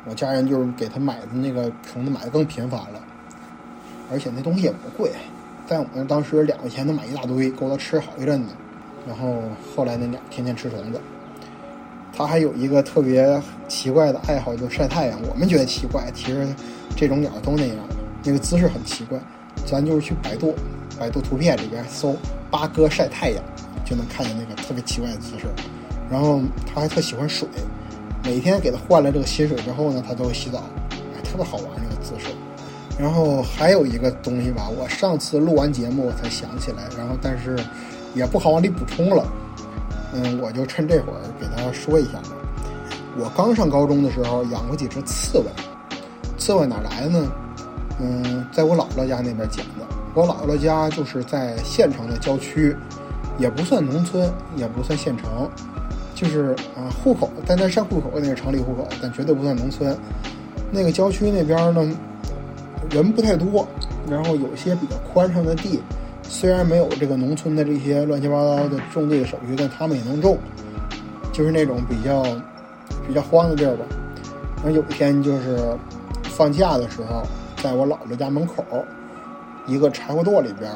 [0.04, 3.00] 我家人就是给它买的那个虫子买的更频繁了。
[4.10, 5.12] 而且那东西也不贵，
[5.66, 8.52] 在我们当时两块钱能买一大堆，够它吃好一阵子。
[9.06, 9.42] 然后
[9.74, 11.00] 后来那鸟天天吃虫子。
[12.14, 15.18] 他还有一个特别奇怪的爱好，就是晒太阳。
[15.30, 16.46] 我们觉得奇怪，其实
[16.94, 17.76] 这种鸟都那样，
[18.22, 19.18] 那个姿势很奇怪。
[19.64, 20.54] 咱就是去百度，
[20.98, 22.14] 百度图片里边搜
[22.50, 23.42] “八哥晒太阳”，
[23.84, 25.46] 就能看见那个特别奇怪的姿势。
[26.10, 27.48] 然后他还特喜欢水，
[28.22, 32.26] 每天给他换了这个新水之后呢，他都会洗澡，哎，特别好玩那个姿势。
[32.98, 37.58] 然后还有一个东西吧，我上次录完节目我才想起来，然后但是
[38.14, 39.24] 也不好往里补充了。
[40.14, 42.28] 嗯，我就趁这会儿给大家说一下吧。
[43.18, 45.44] 我刚上高中的时候养过几只刺猬，
[46.38, 47.32] 刺猬哪来的呢？
[47.98, 49.86] 嗯，在我姥姥家那边捡的。
[50.14, 52.76] 我姥姥家就是在县城的郊区，
[53.38, 55.48] 也不算农村，也不算县城，
[56.14, 59.96] 就是啊，户口在那上户口那是城里户口，但绝对不算农村。
[60.70, 61.96] 那个郊区那边呢，
[62.92, 63.66] 人不太多，
[64.08, 65.80] 然后有些比较宽敞的地。
[66.24, 70.38] 虽然没有这个农村的这些乱七八糟的种地的手续，但他们也能种，
[71.32, 72.22] 就是那种比较
[73.06, 73.84] 比较荒的地儿吧。
[74.56, 75.58] 然后有一天就是
[76.24, 77.22] 放假的时候，
[77.56, 78.64] 在我姥姥家门口
[79.66, 80.72] 一个柴火垛里边，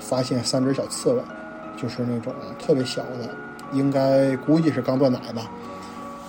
[0.00, 1.20] 发现三只小刺猬，
[1.76, 3.28] 就是那种特别小的，
[3.72, 5.50] 应该估计是刚断奶吧，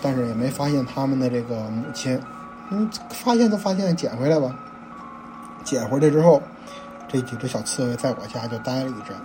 [0.02, 2.20] 但是也没发现他们的这个母亲。
[2.72, 4.54] 嗯，发现都发现，捡回来吧。
[5.66, 6.42] 捡回来之后。
[7.08, 9.16] 这几只小刺猬在我家就待了一阵，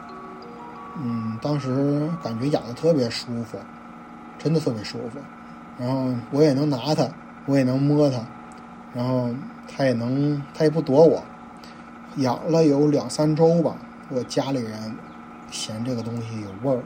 [1.03, 3.59] 嗯，当时感觉养的特别舒服，
[4.38, 5.18] 真的特别舒服。
[5.79, 7.09] 然后我也能拿它，
[7.46, 8.20] 我也能摸它，
[8.92, 9.31] 然后
[9.66, 11.24] 它也能，它也不躲我。
[12.16, 13.74] 养了有两三周吧，
[14.11, 14.94] 我家里人
[15.50, 16.83] 嫌这个东西有味儿，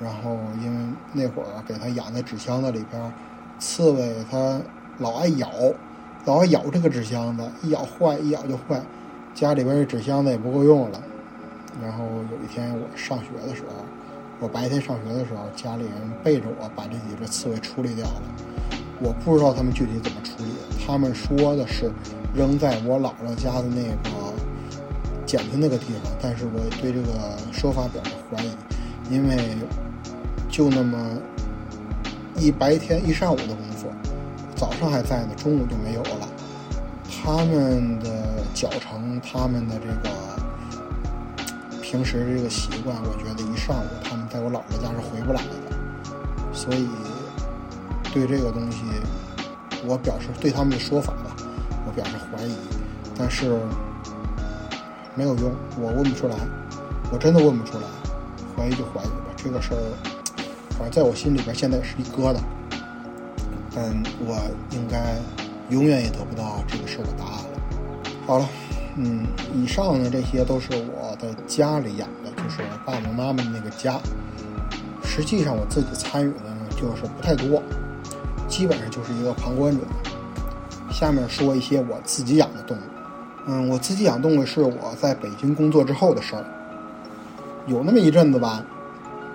[0.00, 3.12] 然后因为那会儿给它养在纸箱子里边，
[3.58, 4.60] 刺猬它
[4.98, 5.50] 老爱咬，
[6.28, 8.78] 老咬这个纸箱子，一咬坏，一咬就坏。
[9.34, 11.02] 家里边的纸箱子也不够用了，
[11.82, 13.82] 然后有一天我上学的时候，
[14.38, 18.22] 我白天上学的时候，家里人背着我把这几只刺猬处理掉了。
[19.00, 20.50] 我不知道他们具体怎么处理，
[20.86, 21.90] 他们说的是
[22.34, 24.34] 扔在我姥姥家的那个
[25.24, 28.50] 捡的那个地方，但是我对这个说法表示怀疑，
[29.10, 29.56] 因为
[30.50, 30.98] 就那么
[32.36, 33.88] 一白天一上午的功夫，
[34.58, 36.28] 早上还在呢，中午就没有了。
[37.24, 40.10] 他们的脚程，他们的这个
[41.80, 46.88] 平时这个习惯，我觉得一上午他们在我姥姥家是回不来的，所以
[48.12, 48.78] 对这个东西，
[49.86, 51.36] 我表示对他们的说法吧，
[51.86, 52.56] 我表示怀疑，
[53.16, 53.56] 但是
[55.14, 56.34] 没有用，我问不出来，
[57.12, 57.84] 我真的问不出来，
[58.56, 59.78] 怀疑就怀疑吧，这个事儿，
[60.70, 62.38] 反正在我心里边现在是一疙瘩，
[63.78, 64.36] 但我
[64.72, 65.16] 应该。
[65.70, 67.60] 永远也得不到这个事儿的答案了。
[68.26, 68.48] 好了，
[68.96, 74.00] 嗯，以上呢这些都是我的家里养的，就是爸爸妈妈那个家。
[75.04, 77.62] 实际上我自己参与的呢就是不太多，
[78.48, 79.84] 基本上就是一个旁观者。
[80.90, 82.80] 下面说一些我自己养的动物。
[83.46, 86.42] 嗯，我自己养动物是我在北京工作之后的事儿。
[87.66, 88.64] 有那么一阵子吧，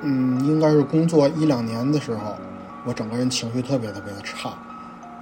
[0.01, 2.35] 嗯，应该是工作一两年的时候，
[2.85, 4.53] 我整个人情绪特别特别的差。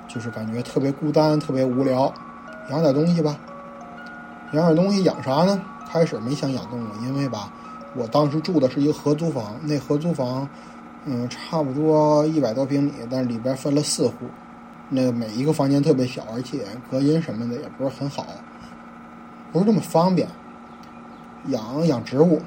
[0.07, 2.13] 就是感觉特别孤单，特别无聊，
[2.69, 3.39] 养点东西吧。
[4.51, 5.61] 养点东西养啥呢？
[5.87, 7.49] 开始没想养动物，因为吧，
[7.95, 10.47] 我当时住的是一个合租房，那合租房，
[11.05, 14.13] 嗯，差不多一百多平米，但是里边分了四户，
[14.89, 18.27] 那个每一个房间特别小，而且隔音什么的也不是很好，
[19.53, 20.27] 不是这么方便。
[21.47, 22.41] 养养植物，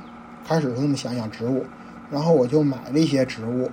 [0.46, 1.64] 开始是那么想养植物，
[2.10, 3.70] 然后我就买了一些植物，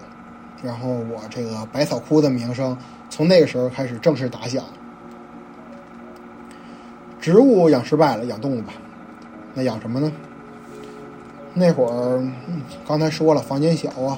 [0.63, 2.78] 然后我这个百草枯的名声。
[3.10, 4.63] 从那个时候开始正式打响。
[7.19, 8.74] 植物养失败了，养动物吧。
[9.54, 10.12] 那养什么呢？
[11.54, 12.24] 那会儿
[12.88, 14.17] 刚才说了，房间小啊，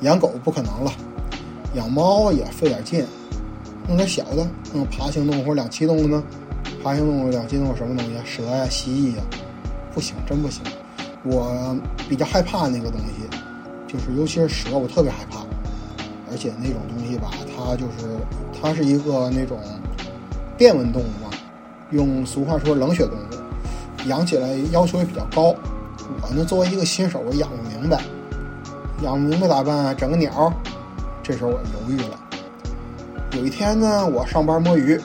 [0.00, 0.92] 养狗不可能了。
[1.74, 3.06] 养猫也费点劲，
[3.88, 6.22] 弄点小的，弄爬行动物或者两栖动物呢？
[6.82, 8.12] 爬行动物、两栖动物什么东西？
[8.24, 9.22] 蛇呀、蜥蜴呀，
[9.94, 10.62] 不行，真不行。
[11.24, 11.74] 我
[12.08, 13.26] 比较害怕那个东西，
[13.88, 15.43] 就是尤其是蛇，我特别害怕。
[16.34, 18.18] 而且那种东西吧，它就是
[18.60, 19.56] 它是一个那种
[20.58, 21.30] 变温动物嘛，
[21.92, 25.54] 用俗话说冷血动物，养起来要求也比较高。
[26.20, 28.02] 我呢作为一个新手，我养不明白，
[29.02, 29.94] 养不明白咋办啊？
[29.94, 30.52] 整个鸟，
[31.22, 32.18] 这时候我犹豫了。
[33.38, 35.00] 有一天呢，我上班摸鱼，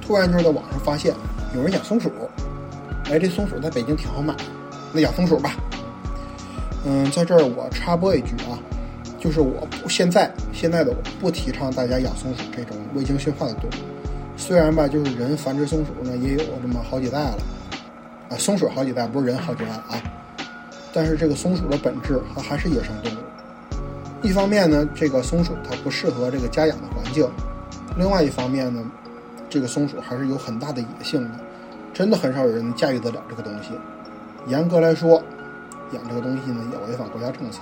[0.00, 1.14] 突然就在网上发现
[1.54, 2.10] 有人养松鼠，
[3.04, 4.34] 哎，这松鼠在北京挺好买，
[4.92, 5.54] 那养松鼠吧。
[6.84, 8.58] 嗯，在这儿我插播一句啊。
[9.24, 13.72] 就是我现在现在的我不提倡大家养松鼠这种未经驯化的动物，
[14.36, 17.38] 虽然吧，就是人繁殖松鼠呢也有这么好几代了，
[18.28, 19.96] 啊，松鼠好几代不是人好几代啊，
[20.92, 23.16] 但是这个松鼠的本质它还是野生动物，
[24.20, 27.26] 一方面呢，这个松鼠它不适合这个家养的环境；
[27.96, 28.84] 另外一方面呢，
[29.48, 31.30] 这个松鼠还是有很大的野性的，
[31.94, 33.70] 真的很少有人驾驭得了这个东西。
[34.48, 35.22] 严格来说，
[35.92, 37.60] 养这个东西呢也违反国家政策。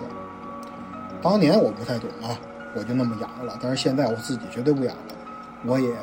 [1.23, 2.37] 当年我不太懂啊，
[2.75, 3.57] 我就那么养了。
[3.63, 5.15] 但是现在我自己绝对不养了。
[5.65, 5.95] 我也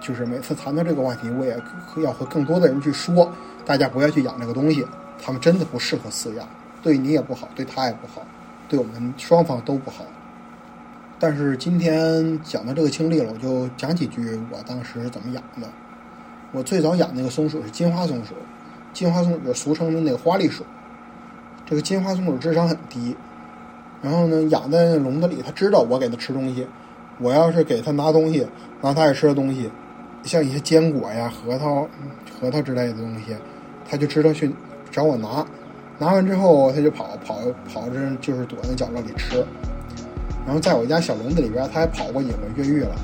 [0.00, 1.60] 就是每次谈到这个话题，我也
[1.96, 3.32] 要和更多的人去说，
[3.66, 4.86] 大家不要去养这个东西，
[5.20, 6.46] 它们真的不适合饲养，
[6.80, 8.24] 对你也不好，对它也不好，
[8.68, 10.04] 对我们双方都不好。
[11.18, 15.68] 但是今天讲到这个经历了，我就讲几句我当时怎么养的。
[16.52, 18.34] 我最早养那个松鼠是金花松鼠，
[18.92, 20.64] 金花松鼠俗称的那个花栗鼠。
[21.66, 23.16] 这个金花松鼠智商很低。
[24.00, 26.66] 然后呢，养在笼子里，它知道我给它吃东西。
[27.20, 28.46] 我要是给它拿东西，
[28.80, 29.68] 拿它爱吃的东西，
[30.22, 31.88] 像一些坚果呀、核桃、
[32.40, 33.36] 核桃之类的东西，
[33.88, 34.54] 它就知道去
[34.90, 35.44] 找我拿。
[35.98, 37.38] 拿完之后，它就跑跑
[37.72, 39.44] 跑着，就是躲在角落里吃。
[40.46, 42.94] 然后在我家小笼子里边，它还跑过几回越狱了，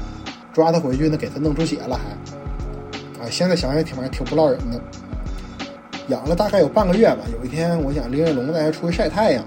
[0.53, 3.25] 抓它回去呢，给它弄出血了还。
[3.25, 4.81] 啊，现在想想挺挺不落忍的。
[6.07, 9.45] 养了大概有半个月吧，有一天我想拎着笼子还出去晒太阳，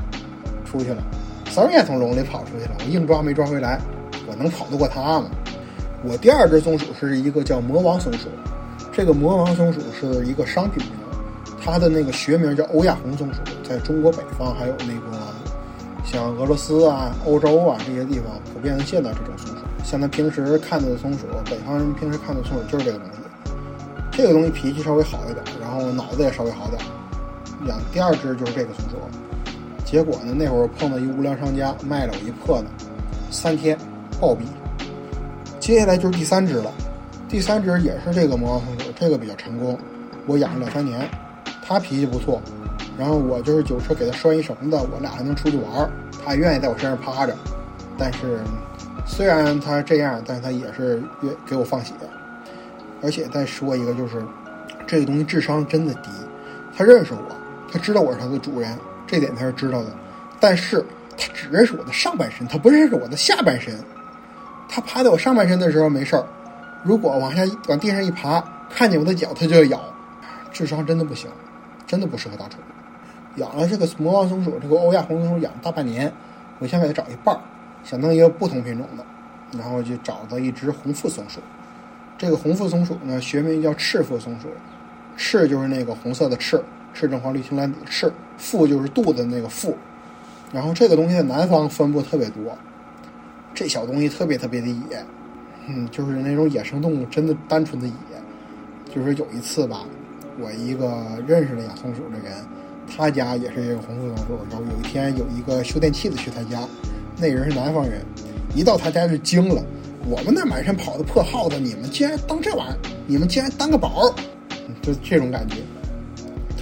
[0.65, 1.01] 出去了。
[1.61, 3.79] 儿也从笼里跑出去了，我硬抓没抓回来，
[4.27, 5.25] 我能跑得过它吗？
[6.03, 8.29] 我第二只松鼠是一个叫魔王松鼠，
[8.91, 10.93] 这个魔王松鼠是一个商品名，
[11.63, 15.17] 它的那个学名叫欧亚红松鼠，在中国北方还有那个
[16.05, 19.63] 像俄罗斯啊、欧洲啊这些地方普遍能见到这种松鼠。
[19.83, 23.13] 像咱平时看到的松鼠，北方人平时看到的松鼠就是这个东西。
[24.11, 26.81] 这个东西脾气稍微好一点，然后脑子也稍微好点。
[27.67, 28.97] 养第二只就是这个松鼠。
[29.87, 30.33] 结果呢？
[30.35, 32.65] 那会儿碰到一无良商家，卖了我一破的，
[33.31, 33.77] 三天
[34.19, 34.39] 暴毙。
[35.61, 36.69] 接下来就是第三只了，
[37.29, 39.79] 第三只也是这个魔王松鼠，这个比较成功，
[40.25, 41.09] 我养了两三年，
[41.65, 42.41] 它脾气不错，
[42.99, 45.89] 然后我就是酒车给它拴一绳子，我俩还能出去玩儿，
[46.25, 47.33] 它愿意在我身上趴着。
[47.97, 48.41] 但是
[49.05, 51.93] 虽然它这样，但是它也是愿给我放血。
[53.01, 54.21] 而且再说一个，就是
[54.85, 56.09] 这个东西智商真的低，
[56.75, 57.35] 它认识我，
[57.71, 58.77] 它知道我是它的主人。
[59.07, 59.87] 这点他是知道的，
[60.39, 60.85] 但是
[61.17, 63.73] 他只认识我的上半身，他不认识我的下半身。
[64.69, 66.25] 他趴在我上半身的时候没事儿，
[66.83, 69.81] 如果往下往地上一爬，看见我的脚，他就要咬。
[70.51, 71.29] 智商真的不行，
[71.85, 73.39] 真的不适合大宠物。
[73.39, 76.11] 养了这个魔王松鼠，这个欧亚红松鼠养大半年，
[76.59, 77.39] 我想给它找一伴儿，
[77.83, 79.05] 想弄一个不同品种的，
[79.57, 81.39] 然后就找到一只红腹松鼠。
[82.17, 84.49] 这个红腹松鼠呢，学名叫赤腹松鼠，
[85.15, 86.61] 赤就是那个红色的赤。
[86.93, 89.75] 赤橙黄绿青蓝紫的赤，腹就是肚子那个腹，
[90.53, 92.57] 然后这个东西在南方分布特别多，
[93.53, 95.05] 这小东西特别特别的野，
[95.67, 97.93] 嗯，就是那种野生动物，真的单纯的野。
[98.95, 99.81] 就是有一次吧，
[100.39, 102.33] 我一个认识的养松鼠的人，
[102.87, 106.61] 他家也是一个红腹松鼠，然后有一天有一个修电器的去他家，
[107.17, 108.01] 那人是南方人，
[108.55, 109.61] 一到他家就惊了，
[110.07, 114.15] 我们那满山跑的破耗子，你们竟然当这玩意儿，你们竟然当个宝儿，
[114.81, 115.57] 就这种感觉。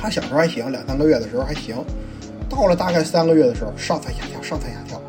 [0.05, 1.75] 他小时候还行，两三个月的时候还行，
[2.47, 5.01] 到了大概三个月的时候，上蹿下跳，上蹿下跳。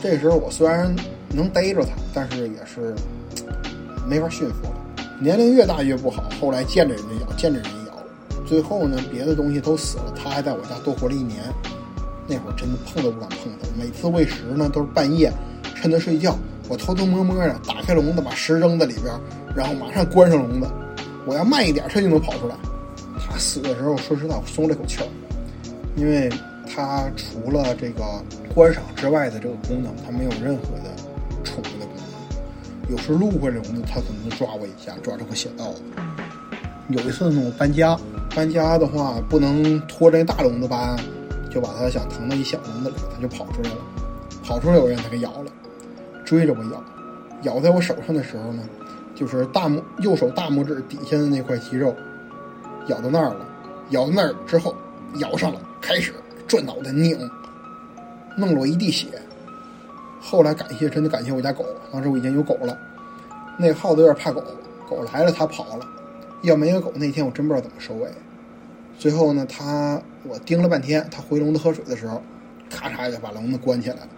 [0.00, 0.94] 这时候我虽然
[1.30, 2.94] 能逮着它，但是也是
[4.08, 5.04] 没法驯服了。
[5.20, 11.40] 年龄越大越不好，后来见着人家咬，见着人家咬，最后呢，别的东西都死了，它还在我家多活了一年。
[12.28, 15.32] 那会儿真的碰都不敢碰它，每次喂食呢都是半夜，
[15.74, 19.12] 趁它睡觉，我偷偷摸摸的打开笼子，把食扔在里边，
[19.56, 20.68] 然后马上关上笼子。
[21.26, 22.54] 我要慢一点，它就能跑出来。
[23.38, 25.08] 死的时候，说实在，我松了口气儿，
[25.96, 26.30] 因为
[26.66, 28.02] 它除了这个
[28.54, 30.90] 观赏之外的这个功能，它没有任何的
[31.42, 32.90] 宠物的功能。
[32.90, 35.72] 有时路过笼子，它可能抓我一下，抓着个血道。
[36.88, 37.98] 有一次呢，我搬家，
[38.34, 40.96] 搬家的话不能拖着大笼子搬，
[41.50, 43.76] 就把它想腾到一小笼子里，它就跑出来了。
[44.42, 45.50] 跑出来，我让它给咬了，
[46.24, 46.84] 追着我咬，
[47.54, 48.62] 咬在我手上的时候呢，
[49.14, 51.94] 就是大拇右手大拇指底下的那块肌肉。
[52.88, 53.46] 咬到那儿了，
[53.90, 54.74] 咬到那儿之后，
[55.16, 56.12] 咬上了，开始
[56.46, 57.18] 转脑袋拧，
[58.36, 59.08] 弄了我一地血。
[60.20, 62.76] 后来感谢，真的感谢我家狗，当时我已经有狗了。
[63.58, 64.42] 那耗子有点怕狗，
[64.88, 65.86] 狗来了它跑了，
[66.42, 68.10] 要没有狗那天我真不知道怎么收尾。
[68.98, 72.22] 最后呢，它我盯了半天，它回笼子喝水的时候，
[72.70, 74.08] 咔嚓就把笼子关起来了。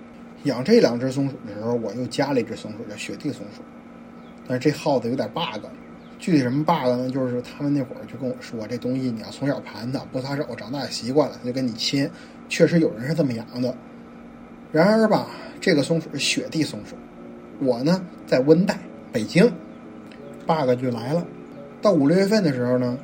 [0.44, 3.62] 养这两只松鼠的时候，我又加了一只松鼠，叫雪地松鼠，
[4.46, 5.66] 但是这耗子有点 bug。
[6.18, 7.10] 具体什么 bug 呢？
[7.10, 12.08] 就是他们那会儿就跟我说，这东西你要从小盘它，不撒手，长大习惯了，它就跟你亲。
[12.48, 13.74] 确实有人是这么养的。
[14.72, 15.28] 然而吧，
[15.60, 16.96] 这个松鼠是雪地松鼠，
[17.58, 18.78] 我呢在温带
[19.12, 19.44] 北京
[20.46, 21.24] ，bug 就来了。
[21.82, 22.98] 到五六月份的时候呢，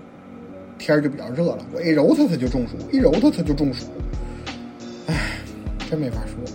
[0.79, 3.87] 天儿就比较热了，我一揉它它就中暑，一揉它它就中暑。
[5.07, 5.39] 唉，
[5.91, 6.55] 真没法说。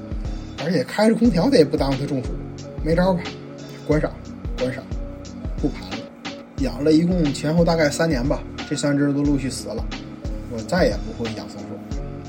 [0.65, 2.31] 而且开着空调它也不耽误它中暑，
[2.83, 3.21] 没招吧，
[3.87, 4.11] 关上，
[6.67, 9.81] 养了一共前后大概三年吧，这三只都陆续死了。
[10.51, 11.79] 我再也不会养松鼠。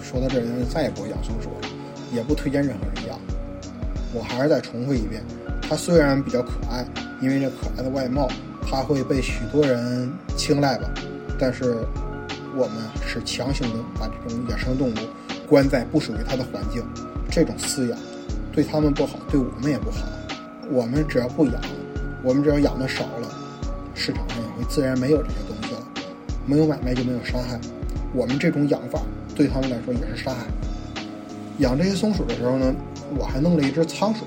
[0.01, 1.68] 说到这儿，再也不会养松鼠了，
[2.14, 3.18] 也不推荐任何人养。
[4.14, 5.24] 我还是再重复一遍，
[5.61, 6.87] 它虽然比较可爱，
[7.20, 8.29] 因为这可爱的外貌，
[8.62, 10.88] 它会被许多人青睐吧。
[11.37, 11.79] 但是
[12.57, 14.94] 我们是强行的把这种野生动物
[15.48, 16.81] 关在不属于它的环境，
[17.29, 17.98] 这种饲养
[18.53, 20.07] 对它们不好，对我们也不好。
[20.70, 21.61] 我们只要不养，
[22.22, 23.29] 我们只要养的少了，
[23.99, 25.81] 市场上也会自然没有这些东西了。
[26.47, 27.61] 没有买卖就没有伤害。
[28.15, 29.03] 我们这种养法。
[29.35, 30.47] 对他们来说也是杀害。
[31.59, 32.75] 养这些松鼠的时候呢，
[33.17, 34.25] 我还弄了一只仓鼠，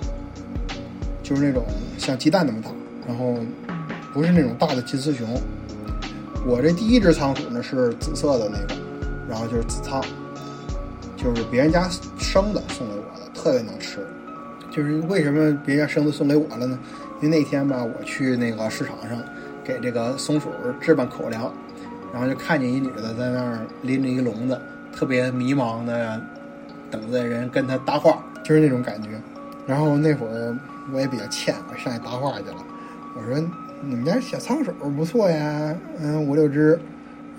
[1.22, 1.66] 就是那种
[1.98, 2.70] 像鸡蛋那么大，
[3.06, 3.36] 然后
[4.14, 5.28] 不是那种大的金丝熊。
[6.46, 8.82] 我这第一只仓鼠呢是紫色的那个，
[9.30, 10.02] 然后就是紫仓，
[11.18, 14.00] 就是别人家生的送给我的，特别能吃。
[14.72, 16.80] 就是为什么别人家生的送给我了呢？
[17.22, 19.22] 因为那天吧，我去那个市场上
[19.64, 21.52] 给这个松鼠置办口粮，
[22.14, 24.60] 然后就看见一女的在那儿拎着一笼子。
[24.94, 26.22] 特别迷茫的
[26.90, 29.10] 等着人跟他搭话，就是那种感觉。
[29.66, 30.58] 然后那会儿
[30.94, 32.58] 我也比较欠，我上去搭话去了。
[33.16, 33.42] 我说
[33.82, 36.78] ：“你们家小仓鼠不错呀，嗯，五六只。”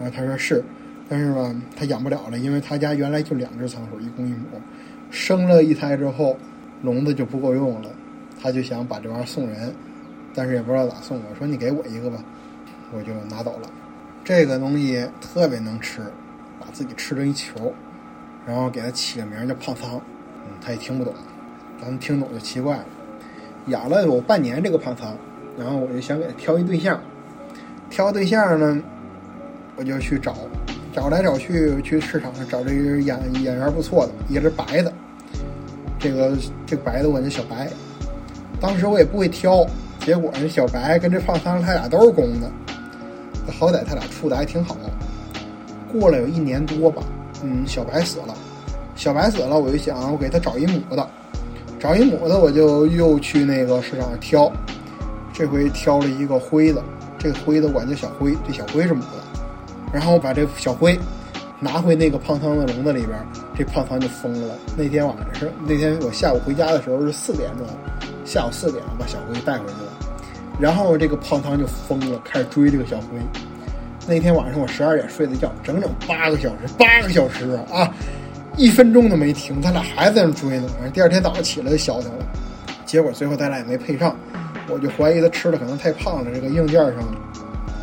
[0.00, 0.64] 然后他说：“是，
[1.10, 4.60] 但是吧，他养不了了，因为他家原来就两只仓鼠，一公一母。
[5.10, 6.38] 生了一胎之后，
[6.80, 7.90] 笼子就不够用了，
[8.42, 9.74] 他就想把这玩意儿送人，
[10.34, 11.18] 但是也不知道咋送。
[11.30, 12.18] 我说：“你给我一个吧。”
[12.94, 13.68] 我就拿走了。
[14.24, 16.02] 这个东西特别能吃。
[16.60, 17.74] 把自己吃成一球，
[18.46, 20.00] 然后给它起个名叫胖仓，
[20.44, 21.12] 嗯，他也听不懂，
[21.80, 22.84] 咱们听懂就奇怪了。
[23.66, 25.12] 养了有半年这个胖仓，
[25.58, 27.02] 然后我就想给他挑一对象，
[27.90, 28.80] 挑对象呢，
[29.74, 30.36] 我就去找，
[30.92, 34.92] 找来找去去市场上找这个眼眼缘不错的，一个是白的，
[35.98, 37.68] 这个这个白的我叫小白，
[38.60, 39.66] 当时我也不会挑，
[40.04, 42.50] 结果这小白跟这胖仓他俩都是公的，
[43.58, 44.76] 好歹他俩处的还挺好。
[45.92, 47.02] 过了有一年多吧，
[47.42, 48.34] 嗯，小白死了，
[48.96, 51.08] 小白死了，我就想我给他找一母的，
[51.78, 54.50] 找一母的，我就又去那个市场上挑，
[55.32, 56.82] 这回挑了一个灰的，
[57.18, 59.40] 这个灰的管叫小灰，这小灰是母的，
[59.92, 60.98] 然后把这小灰
[61.60, 63.16] 拿回那个胖仓的笼子里边，
[63.56, 64.54] 这胖仓就疯了。
[64.76, 67.66] 那天晚上是那天我下午回家的时候是四点钟，
[68.24, 69.91] 下午四点把小灰带回去了，
[70.62, 73.18] 然后这个胖仓就疯了，开始追这个小灰。
[74.06, 77.92] 那天晚上我十二点睡的觉，整整八个小时，八个小时啊，
[78.56, 80.68] 一分钟都没停，他俩还在那追呢。
[80.74, 82.24] 反正第二天早上起来就消停了，
[82.86, 84.16] 结果最后他俩也没配上，
[84.68, 86.94] 我就怀疑他吃的可能太胖了，这个硬件上，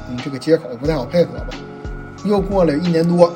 [0.10, 1.48] 嗯，这个接口不太好配合吧。
[2.24, 3.30] 又过了一年多，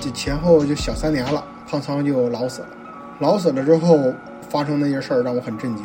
[0.00, 2.68] 这前后就小三年了，胖仓就老死了。
[3.18, 4.14] 老死了之后
[4.48, 5.84] 发生那些事儿让我很震惊。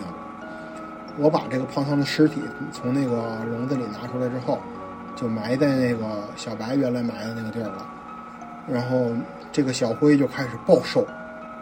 [1.20, 4.58] 我把这个胖仓的尸体从那个笼子里拿出来之后。
[5.16, 7.86] 就埋在那个小白原来埋的那个地儿了，
[8.72, 9.12] 然后
[9.52, 11.06] 这个小灰就开始暴瘦，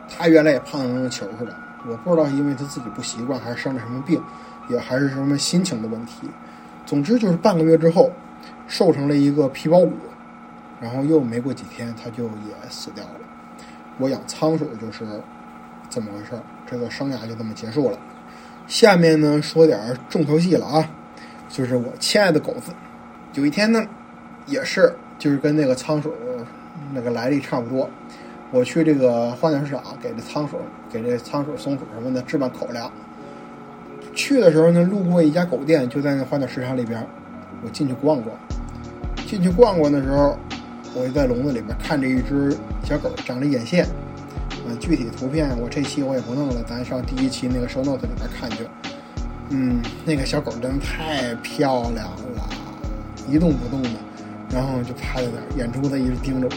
[0.07, 1.55] 它原来也胖得跟个球似的，
[1.87, 4.21] 我不知道因为它自己不习惯，还是生了什么病，
[4.69, 6.29] 也还是什么心情的问题。
[6.85, 8.11] 总之就是半个月之后，
[8.67, 9.93] 瘦成了一个皮包骨，
[10.79, 13.11] 然后又没过几天，它就也死掉了。
[13.97, 15.03] 我养仓鼠就是
[15.89, 17.97] 这么回事儿，这个生涯就这么结束了。
[18.67, 20.89] 下面呢说点重头戏了啊，
[21.49, 22.71] 就是我亲爱的狗子。
[23.33, 23.85] 有一天呢，
[24.45, 26.13] 也是就是跟那个仓鼠
[26.93, 27.89] 那个来历差不多，
[28.51, 30.57] 我去这个花鸟市场给这仓鼠、
[30.91, 32.91] 给这仓鼠、松鼠什么的置办口粮。
[34.13, 37.05] 去的时候呢，路过一家狗店，就在那花鸟市场里边，
[37.63, 38.35] 我进去逛逛。
[39.25, 40.37] 进去逛逛的时候，
[40.93, 43.87] 我就在笼子里边看着一只小狗，长着眼线。
[44.75, 48.67] 具体图片我这期我也不弄了，咱上第一期那个 show note 里边看去。
[49.49, 52.49] 嗯，那个小狗真的太漂亮了。
[53.29, 53.89] 一动不动的，
[54.49, 56.53] 然后就趴在那儿，眼珠子一直盯着我。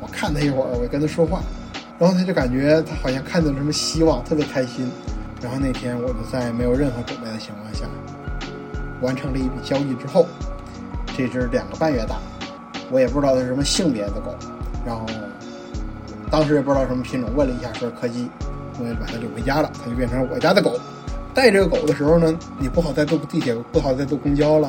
[0.00, 1.42] 我看他一会儿，我跟他说话，
[1.98, 4.90] 然后他就感觉他好像看到了什么希望，特别开心。
[5.42, 7.84] 然后那天我就在没有任何准备的情况下，
[9.02, 10.26] 完成了一笔交易之后，
[11.16, 12.16] 这只两个半月大，
[12.90, 14.34] 我也不知道它是什么性别的狗，
[14.86, 15.04] 然后
[16.34, 18.28] 当时也不知道什么品种，问了一下说柯基，
[18.80, 20.76] 我就把它领回家了，它就变成我家的狗。
[21.32, 24.68] 带这个狗的时候呢，你不好再坐地铁，不好再坐公交了。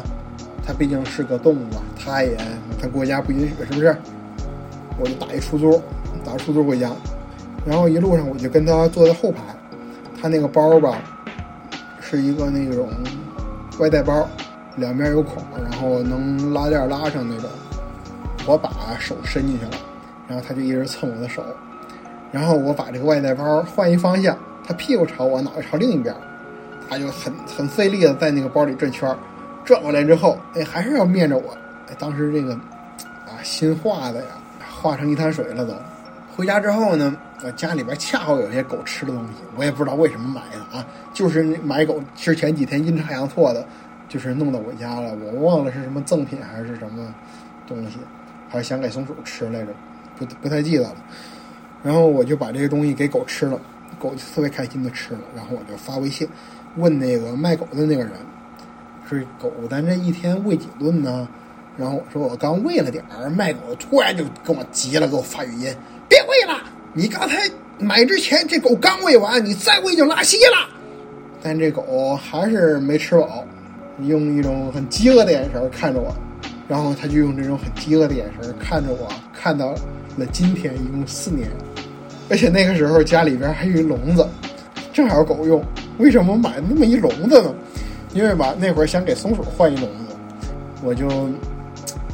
[0.63, 2.37] 它毕竟是个动物啊，它也，
[2.79, 3.97] 它国家不允许，是不是？
[4.99, 5.81] 我就打一出租，
[6.23, 6.91] 打出租回家，
[7.65, 9.41] 然后一路上我就跟它坐在后排，
[10.21, 10.99] 它那个包吧，
[11.99, 12.89] 是一个那种
[13.79, 14.29] 外带包，
[14.75, 17.49] 两边有孔，然后能拉链拉上那种。
[18.45, 19.71] 我把手伸进去了，
[20.27, 21.43] 然后他就一直蹭我的手，
[22.31, 26.13] 然后我把这个外带包换一方向，他屁股朝我，脑袋朝另一边，
[26.89, 29.17] 他就很很费力的在那个包里转圈儿，
[29.63, 31.55] 转过来之后，哎，还是要面着我。
[31.99, 34.27] 当时这个啊，心化的呀，
[34.81, 35.73] 化成一滩水了都。
[36.35, 43.65] 回家之后呢，我家里边恰好有些狗吃的东西，我也不知道为什么买的啊，就是买狗之前几天阴差阳错的，
[44.09, 45.15] 就是弄到我家了。
[45.15, 47.13] 我忘了是什么赠品还是什么
[47.65, 47.99] 东西，
[48.49, 49.67] 还是想给松鼠吃来着，
[50.17, 50.95] 不不太记得了。
[51.83, 53.59] 然后我就把这些东西给狗吃了。
[53.97, 56.27] 狗就特别开心的吃了，然后我就发微信
[56.75, 58.11] 问那个卖狗的那个人，
[59.09, 61.25] 说狗咱这一天喂几顿呢？
[61.77, 65.73] 然后我说我刚喂了点儿，卖狗突然就跟我急了，给我发语音，
[66.09, 66.61] 别喂了！
[66.93, 67.49] 你刚才
[67.79, 70.69] 买之前这狗刚喂完，你再喂就拉稀了。
[71.41, 73.45] 但这狗还是没吃饱，
[74.01, 76.13] 用一种很饥饿的眼神看着我，
[76.67, 79.73] 然后他就用这种很饥饿的眼神看着我，看到
[80.17, 81.49] 了今天一共四年。
[82.29, 84.27] 而且那个时候家里边还有一笼子，
[84.91, 85.63] 正好狗用。
[85.97, 87.53] 为什么买那么一笼子呢？
[88.13, 90.15] 因为吧，那会儿想给松鼠换一笼子，
[90.83, 91.07] 我就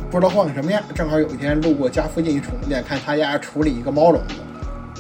[0.10, 0.82] 不知道换个什么样。
[0.94, 4.36] 正好有一天路过家附近一宠物店，看他家处理一个猫笼子，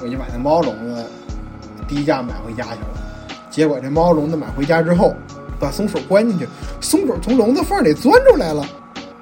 [0.04, 1.06] 我就把那猫笼子
[1.88, 3.38] 低价买回家去了。
[3.50, 5.14] 结果这猫笼子买回家之后，
[5.60, 6.48] 把松鼠关进去，
[6.80, 8.66] 松鼠从笼子缝里钻出来了。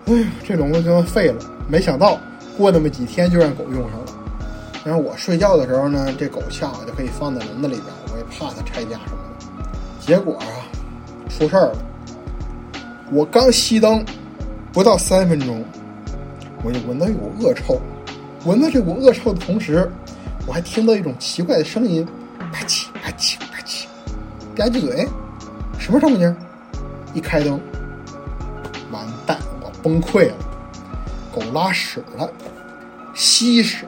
[0.06, 1.36] 哎呀，这笼子就算废了。
[1.68, 2.20] 没想到
[2.60, 4.06] 过那么几天就让狗用上了。
[4.84, 9.70] 然后我睡觉的时候呢，这狗恰好就可以放在笼子里边，我也怕它拆家什么的。
[10.00, 10.46] 结果啊，
[11.30, 11.78] 出事儿了。
[13.12, 14.06] 我刚熄灯，
[14.74, 15.64] 不到三分钟，
[16.64, 17.80] 我就闻到一股恶臭。
[18.46, 19.90] 闻到这股恶臭的同时，
[20.46, 22.08] 我还听到一种奇怪的声音：
[22.52, 23.86] 啪叽啪叽啪叽，
[24.56, 25.08] 吧唧嘴，
[25.78, 26.36] 什么声音？
[27.14, 27.60] 一开灯，
[28.92, 30.36] 完蛋，我崩溃了。
[31.34, 32.30] 狗拉屎了，
[33.20, 33.86] 吸屎。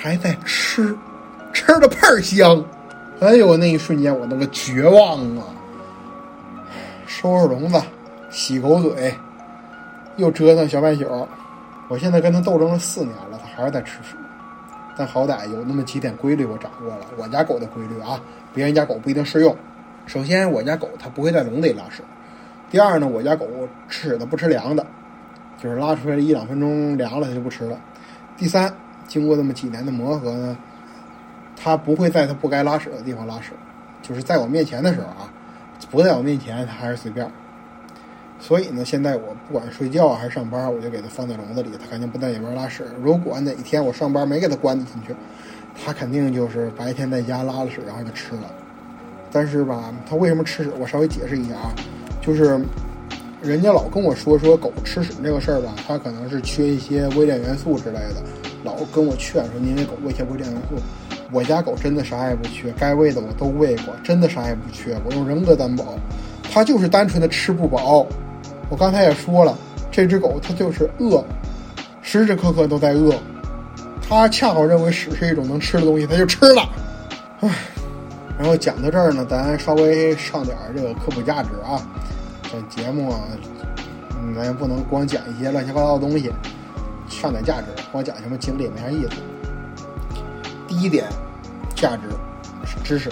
[0.00, 0.94] 还在吃，
[1.52, 2.62] 吃的倍儿香，
[3.20, 5.44] 哎呦，那一瞬间我那个绝望啊！
[7.06, 7.80] 收拾笼子，
[8.28, 9.14] 洗狗嘴，
[10.16, 11.26] 又折腾小半宿。
[11.88, 14.16] 我现在跟他斗争了四年了，他还是在吃屎。
[14.96, 18.20] 但好歹有那么几点规律我掌握了，我家狗的规律啊，
[18.52, 19.56] 别人家狗不一定适用。
[20.06, 22.02] 首先，我家狗它不会在笼子里拉屎；
[22.68, 23.46] 第二呢，我家狗
[23.88, 24.84] 吃屎它不吃凉的，
[25.62, 27.76] 就是拉出来一两分钟凉了它就不吃了；
[28.38, 28.72] 第三。
[29.06, 30.56] 经过这么几年的磨合呢，
[31.56, 33.52] 它不会在它不该拉屎的地方拉屎，
[34.02, 35.32] 就是在我面前的时候啊，
[35.90, 37.26] 不在我面前它还是随便。
[38.38, 42.84] 所以呢，现在我不管睡觉还是上班，我就给它放在笼子里，它肯定不在里边拉屎。
[43.02, 45.16] 如果哪天我上班没给它关进去，
[45.74, 48.42] 它肯定就是白天在家拉了屎，然后就吃了。
[49.32, 50.70] 但是吧，它为什么吃屎？
[50.78, 51.72] 我稍微解释一下啊，
[52.20, 52.60] 就是
[53.40, 58.16] 人家老跟我说说狗吃屎这个事儿吧，它可能是缺一些微量元素之类的。
[58.64, 60.74] 老跟我劝说，您给狗喂些微量元素。
[61.30, 64.96] 我家狗真的啥也不缺，该喂的我都喂过，真的啥也不缺。
[65.04, 65.84] 我用人格担保，
[66.50, 68.04] 它就是单纯的吃不饱。
[68.68, 69.56] 我刚才也说了，
[69.90, 71.24] 这只狗它就是饿，
[72.02, 73.14] 时时刻刻都在饿。
[74.08, 76.68] 它恰好认为屎是一种能吃的东西，它就吃了。
[77.40, 77.48] 唉，
[78.36, 81.80] 然后讲到这儿呢，咱稍微上点这个科普价值啊。
[82.50, 83.20] 这节目啊，
[84.34, 86.32] 咱也不能光讲一些乱七八糟的东西。
[87.08, 89.10] 上点价值，光讲什么经历没啥意思。
[90.66, 91.04] 第一点，
[91.74, 92.02] 价值
[92.64, 93.10] 是知识，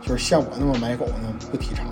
[0.00, 1.86] 就是像我那么买狗呢，不提倡。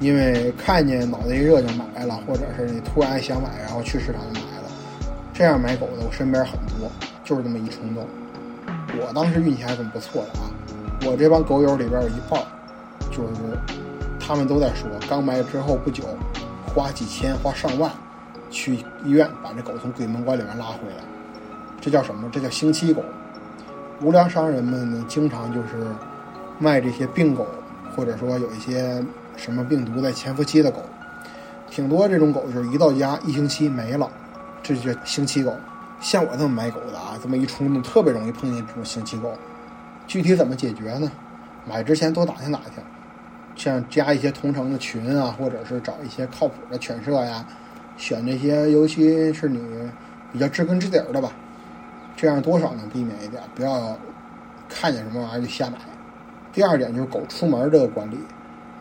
[0.00, 4.64] 因为看见脑袋一热就买了，或者是你突然想买，然后去市场就买了，
[5.32, 6.90] 这样买狗的我身边很多，
[7.24, 8.04] 就是这么一冲动。
[8.98, 10.50] 我当时运气还算不错的啊，
[11.06, 12.42] 我这帮狗友里边有一半，
[13.10, 13.32] 就是
[14.32, 16.04] 他们都在说，刚买之后不久，
[16.64, 17.92] 花几千，花上万。
[18.50, 21.04] 去医院把这狗从鬼门关里面拉回来，
[21.82, 22.30] 这叫什么？
[22.32, 23.02] 这叫星期狗。
[24.00, 25.86] 无良商人们呢，经常就是
[26.58, 27.46] 卖这些病狗，
[27.94, 29.04] 或者说有一些
[29.36, 30.80] 什么病毒在潜伏期的狗，
[31.68, 34.10] 挺多这种狗就是一到家一星期没了，
[34.62, 35.54] 这就叫星期狗。
[36.00, 39.34] 像我这么买狗的啊，这么一冲动，特别容易碰见这种星期狗。
[40.06, 41.12] 具体怎么解决呢？
[41.68, 42.82] 买之前多打听打听，
[43.56, 47.46] 像加一些同城的群啊，或者是找一些靠谱的犬舍呀。
[47.98, 49.60] 选这些，尤其是你
[50.32, 51.30] 比较知根知底儿的吧，
[52.16, 53.96] 这样多少能避免一点，不要
[54.68, 55.76] 看见什么玩意儿就瞎买。
[56.52, 58.18] 第二点就是狗出门这个管理，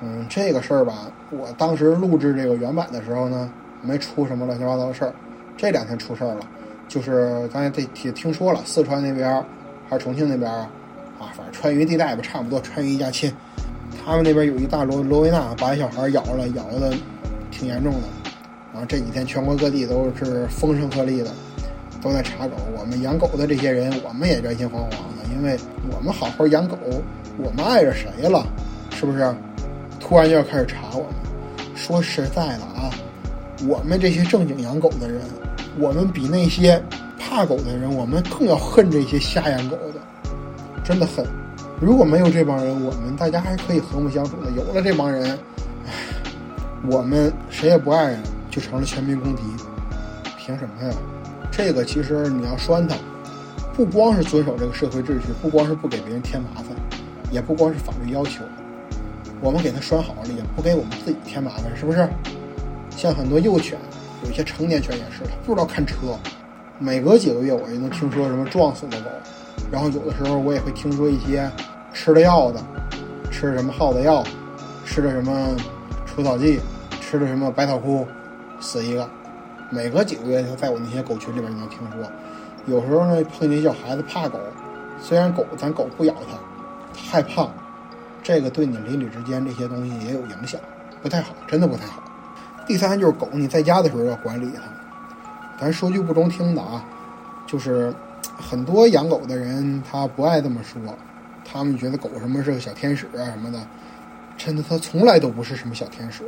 [0.02, 3.52] 嗯，这个事儿吧，我当时录制这个原版的时候呢，
[3.82, 5.14] 没出什么乱七八糟的事儿。
[5.58, 6.48] 这两天出事儿了，
[6.88, 9.44] 就是刚才这也听说了，四川那边
[9.90, 10.70] 还是重庆那边啊，
[11.20, 13.32] 啊，反正川渝地带吧，差不多川渝一家亲，
[14.12, 16.94] 他们那边有一大罗罗威纳把小孩咬了，咬的
[17.50, 18.00] 挺严重的。
[18.74, 21.32] 然后这几天全国各地都是风声鹤唳的，
[22.02, 22.58] 都在查狗。
[22.78, 25.58] 我们养狗的这些人，我们也人心惶惶的，因为
[25.96, 26.78] 我们好好养狗，
[27.38, 28.46] 我们碍着谁了？
[28.94, 29.34] 是不是？
[29.98, 31.14] 突然就要开始查我们。
[31.74, 32.92] 说实在的啊，
[33.66, 35.22] 我们这些正经养狗的人，
[35.80, 36.84] 我们比那些
[37.18, 40.02] 怕狗的人，我们更要恨这些瞎养狗的，
[40.84, 41.26] 真的恨。
[41.82, 44.52] 如果没有这帮人，我们大家还可以和睦相处的。
[44.52, 45.32] 有了这帮人，
[45.88, 45.92] 唉，
[46.88, 48.20] 我们谁也不爱了，
[48.52, 49.42] 就成了全民公敌。
[50.38, 50.94] 凭什么呀？
[51.52, 52.96] 这个其实你要拴他，
[53.74, 56.66] 不光是遵守这个社会秩序，不光是不给别人添麻烦，
[57.32, 58.44] 也不光是法律要求。
[59.42, 62.08] 我们给他拴好了，也不给我们自己添麻烦，是不是？
[62.96, 63.76] 像很多幼犬，
[64.24, 65.96] 有些成年犬也是，他不知道看车。
[66.78, 69.10] 每隔几个月，我就能听说什么撞死的狗。
[69.72, 71.50] 然后有的时候，我也会听说一些
[71.94, 72.62] 吃了药的，
[73.30, 74.24] 吃什么耗子药，
[74.86, 75.56] 吃的什么
[76.06, 76.60] 除草剂，
[77.00, 78.08] 吃的什么百草枯，
[78.60, 79.08] 死一个。
[79.70, 82.10] 每隔几个月，就在我那些狗群里边，你能听说。
[82.66, 84.40] 有时候呢，碰见小孩子怕狗，
[85.00, 86.38] 虽然狗咱狗不咬它，
[86.94, 87.48] 它害怕。
[88.24, 90.60] 这个对你邻里之间这些东西也有影响，
[91.02, 92.04] 不太好，真的不太好。
[92.68, 94.62] 第三就是狗，你在家的时候要管理它。
[95.60, 96.84] 咱说句不中听的啊，
[97.48, 97.94] 就是
[98.38, 100.82] 很多养狗的人他不爱这么说，
[101.52, 103.60] 他们觉得狗什么是个小天使啊什么的，
[104.38, 106.24] 真的它从来都不是什么小天使。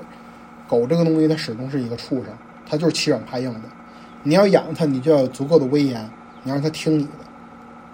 [0.67, 2.33] 狗这个东西它始终是一个畜生，
[2.65, 3.61] 它就是欺软怕硬的。
[4.23, 6.09] 你要养它，你就要有足够的威严，
[6.43, 7.11] 你让它听你的。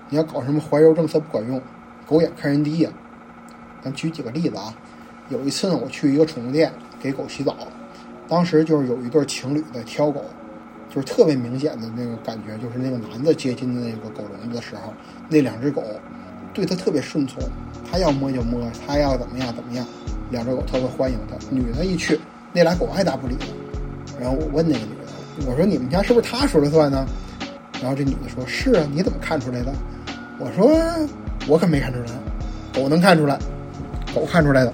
[0.10, 1.62] 你要搞什么怀柔政策不管用，
[2.08, 2.90] 狗眼看人低呀。
[3.82, 4.74] 咱举几个例子啊，
[5.30, 7.56] 有一次呢，我去一个宠物店给狗洗澡，
[8.28, 10.26] 当时就是有一对情侣在挑狗，
[10.90, 14.92] 就是特别明显的那个感觉，就是那个男的接近的那个狗笼子的时候，
[15.30, 15.84] 那两只狗
[16.60, 17.42] 对他特别顺从，
[17.92, 19.86] 他要摸就摸，他要怎么样怎么样，
[20.30, 21.36] 两只狗特别欢迎他。
[21.50, 22.20] 女的一去，
[22.54, 23.46] 那俩狗爱答不理的。
[24.20, 27.06] 然后我问那个女的，我说你们家是不是他说了算呢？
[27.82, 29.74] 然后这女的说：是啊，你怎么看出来的？
[30.38, 30.70] 我说
[31.48, 32.06] 我可没看出来，
[32.74, 33.40] 狗能看出来。
[34.16, 34.72] 狗看出来的，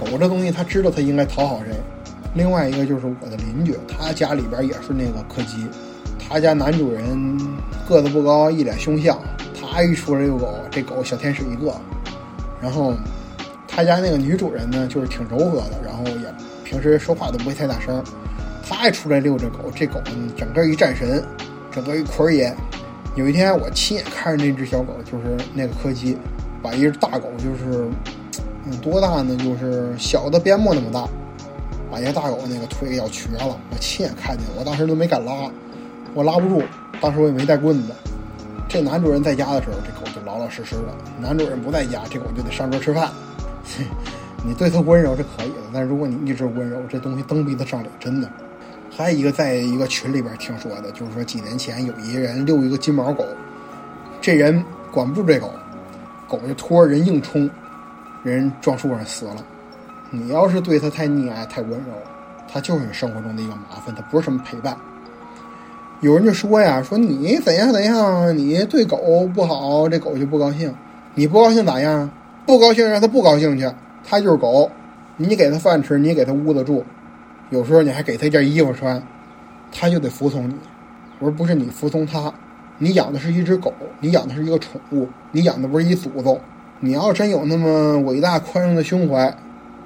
[0.00, 1.76] 狗这东西它知道它应该讨好谁。
[2.34, 5.64] 另外一个就是我的邻居，他家里边也是那个柯基，
[6.18, 7.38] 他家男主人
[7.88, 9.16] 个子不高，一脸凶相，
[9.74, 11.74] 他一出来遛狗，这狗小天使一个。
[12.62, 12.94] 然后
[13.66, 18.00] 他家那个女主人呢，就是挺柔和的，然后也平时说话都不会太大声。
[18.64, 20.00] 他一出来遛这狗，这狗
[20.36, 21.20] 整个一战神，
[21.72, 22.54] 整个一捆爷。
[23.16, 26.16] 有一天我亲眼看着那只小狗，就是那个柯基，
[26.62, 27.90] 把一只大狗就是。
[28.66, 29.36] 嗯，多大呢？
[29.36, 31.06] 就是小的边牧那么大，
[31.90, 33.58] 把一个大狗那个腿给咬瘸了。
[33.70, 35.50] 我亲眼看见，我当时都没敢拉，
[36.14, 36.62] 我拉不住。
[37.00, 37.92] 当时我也没带棍子。
[38.74, 43.08] 这男主人在家的时候，这狗就老老实实的；男主人不在家，这狗就得上桌吃饭。
[44.44, 48.28] 你对它温柔是可以的，但如果你一直温柔，这东西蹬鼻子上脸，真的。
[48.90, 53.24] 还有一个，在一个群里边听说的，就是说几年前有一个人遛一个金毛狗，
[54.20, 55.54] 这人管不住这狗，
[56.28, 57.48] 狗就拖着人硬冲。
[58.24, 59.36] 人撞树上死了，
[60.10, 61.92] 你要是对它太溺爱、太温柔，
[62.52, 64.76] 它就是你生活中的一个麻烦，它不是什么陪伴。
[66.04, 70.70] 有人就说呀，说你怎样怎样，你对狗不好，这狗就不高兴。
[71.14, 72.10] 你不高兴咋样？
[72.44, 73.66] 不高兴让它不高兴去，
[74.06, 74.70] 它就是狗。
[75.16, 76.84] 你给它饭吃，你给它屋子住，
[77.48, 79.02] 有时候你还给它一件衣服穿，
[79.72, 80.54] 它就得服从你，
[81.20, 82.30] 我说不是你服从它。
[82.76, 86.38] 你养的是一只狗，你养的是一个宠物，你养的不是一祖宗。
[86.80, 89.34] 你要真有那么伟大宽容的胸怀，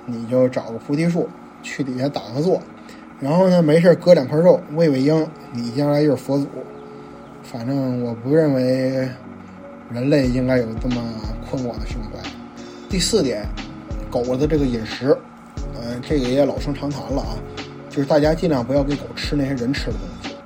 [0.07, 1.29] 你就找个菩提树
[1.63, 2.61] 去底下打个坐，
[3.21, 6.47] 然后呢，没事割两块肉喂喂鹰，你将来就是佛祖。
[7.43, 9.09] 反正我不认为
[9.91, 11.03] 人类应该有这么
[11.51, 12.23] 宽广的胸怀。
[12.89, 13.45] 第四点，
[14.11, 15.17] 狗的这个饮食，
[15.75, 17.35] 呃，这个也老生常谈了啊，
[17.91, 20.37] 就是大家尽量不要给狗吃那些人吃的东西。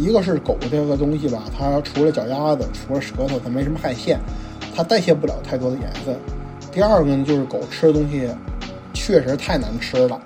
[0.00, 4.18] 一个是狗这个东西吧，它除了脚丫子，除了舌头，它没什么汗腺。
[4.74, 6.16] 它代谢不了太多的盐分。
[6.70, 8.28] 第二个呢，就是狗吃的东西
[8.94, 10.20] 确实太难吃了。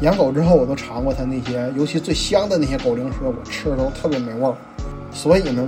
[0.00, 4.54] 养狗之后，我都尝过它那些，尤其最香的那些狗零食，我吃的都特别没味儿。
[5.10, 5.66] 所以呢，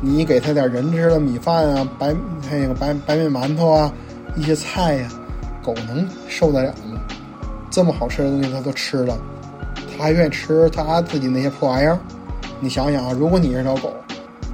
[0.00, 2.14] 你给它点人吃的米饭啊、白
[2.50, 3.92] 那个白白面馒头啊、
[4.36, 5.08] 一些菜呀，
[5.62, 7.00] 狗能受得了吗？
[7.70, 9.16] 这么好吃的东西它都吃了，
[9.96, 11.98] 它还愿意吃它自己那些破玩意儿？
[12.60, 13.92] 你想想啊，如果你是条狗。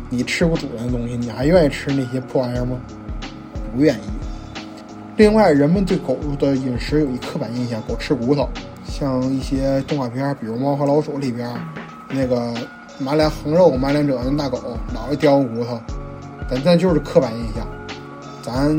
[0.08, 2.78] 你吃过主人的东西，你还愿意吃那些破玩意儿吗？
[3.74, 4.00] 不愿意。
[5.16, 8.48] 另外，人们对狗的饮食有一刻板印象，狗吃骨头。
[8.98, 11.46] 像一些动画片，比如《猫和老鼠》里边，
[12.08, 12.54] 那个
[12.98, 14.58] 满脸横肉、满脸褶的大狗，
[14.94, 15.78] 老是叼骨头。
[16.48, 17.66] 但那就是刻板印象。
[18.40, 18.74] 咱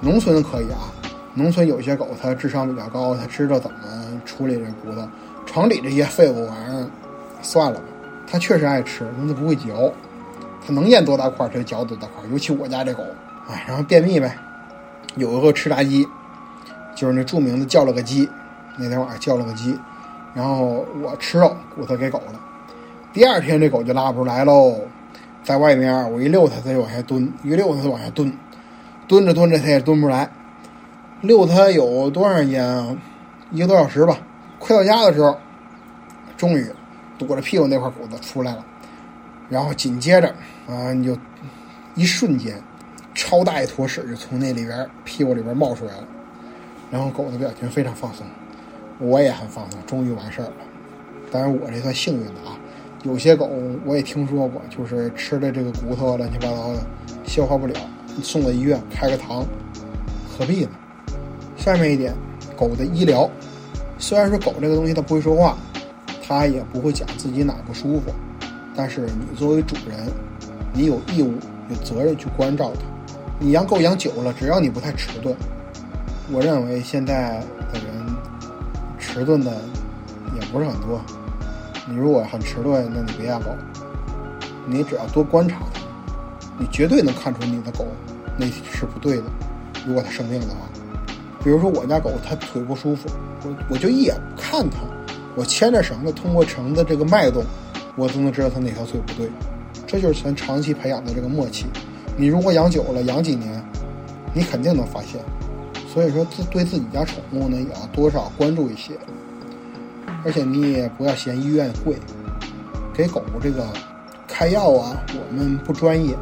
[0.00, 0.88] 农村可以啊，
[1.34, 3.76] 农村有些狗它智商比较高，它知道怎么
[4.24, 5.06] 处理这骨头。
[5.44, 6.88] 城里这些废物玩意儿，
[7.42, 7.84] 算了吧。
[8.26, 9.92] 它确实爱吃，但它不会嚼。
[10.66, 12.26] 它能咽多大块，它就嚼多大块。
[12.32, 13.02] 尤其我家这狗，
[13.50, 14.38] 哎，然后便秘呗，
[15.16, 16.08] 有一个吃炸鸡，
[16.94, 18.26] 就是那著名的叫了个鸡，
[18.76, 19.78] 那天晚上叫了个鸡，
[20.34, 22.40] 然后我吃肉，骨头给狗了。
[23.12, 24.80] 第二天这狗就拉不出来喽，
[25.42, 28.32] 在外面我一溜它，它就往下蹲；一溜它就往下蹲，
[29.06, 30.28] 蹲着蹲着它也蹲不出来。
[31.20, 32.96] 溜它有多长时间啊？
[33.50, 34.18] 一个多小时吧。
[34.58, 35.38] 快到家的时候，
[36.36, 36.66] 终于
[37.16, 38.64] 躲着屁股那块骨头出来了。
[39.48, 40.28] 然后紧接着
[40.66, 41.16] 啊，你就
[41.94, 42.60] 一瞬间，
[43.14, 46.04] 超大一坨屎就从那里边屁股里边冒出来了。
[46.90, 48.26] 然后狗的表情非常放松，
[48.98, 50.52] 我也很放松，终于完事儿了。
[51.30, 52.58] 当然我这算幸运的啊。
[53.02, 53.50] 有些狗
[53.84, 56.80] 我也听说过，就是吃的这个骨头乱七八糟的，
[57.26, 57.74] 消化不了，
[58.22, 59.44] 送到医院开个膛，
[60.26, 60.70] 何必呢？
[61.54, 62.14] 下面一点，
[62.56, 63.28] 狗的医疗，
[63.98, 65.58] 虽然说狗这个东西它不会说话，
[66.26, 68.10] 它也不会讲自己哪不舒服，
[68.74, 70.10] 但是你作为主人，
[70.72, 71.34] 你有义务、
[71.68, 72.80] 有责任去关照它。
[73.38, 75.36] 你养狗养久了，只要你不太迟钝，
[76.32, 78.13] 我认为现在的人
[79.14, 79.52] 迟钝的
[80.34, 81.00] 也不是很多。
[81.88, 83.50] 你如果很迟钝，那你别养狗。
[84.66, 85.80] 你只要多观察它，
[86.58, 87.86] 你绝对能看出你的狗
[88.36, 89.24] 那是不对的。
[89.86, 90.62] 如果它生病的话，
[91.44, 93.08] 比如说我家狗它腿不舒服，
[93.44, 94.78] 我我就一眼看它，
[95.36, 97.44] 我牵着绳子，通过绳子这个脉动，
[97.94, 99.30] 我都能知道它哪条腿不对。
[99.86, 101.66] 这就是咱长期培养的这个默契。
[102.16, 103.64] 你如果养久了，养几年，
[104.32, 105.20] 你肯定能发现。
[105.94, 108.98] 所以说，自对自己家宠物呢，也要多少关注一些。
[110.24, 111.96] 而且你也不要嫌医院贵，
[112.92, 113.64] 给狗这个
[114.26, 116.16] 开药啊，我们不专业。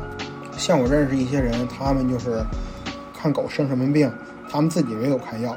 [0.59, 2.45] 像我认识一些人，他们就是
[3.17, 4.13] 看狗生什么病，
[4.47, 5.57] 他们自己也有开药。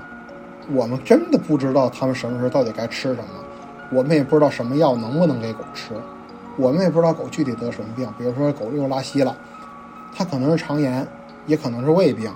[0.72, 3.26] 我们真的不知道他们什么时候到底该吃什么，
[3.92, 5.94] 我们也不知道什么药能不能给狗吃，
[6.56, 8.08] 我们也不知道狗具体得什么病。
[8.18, 9.36] 比如说狗又拉稀了，
[10.16, 11.06] 它可能是肠炎，
[11.48, 12.32] 也可能是胃病，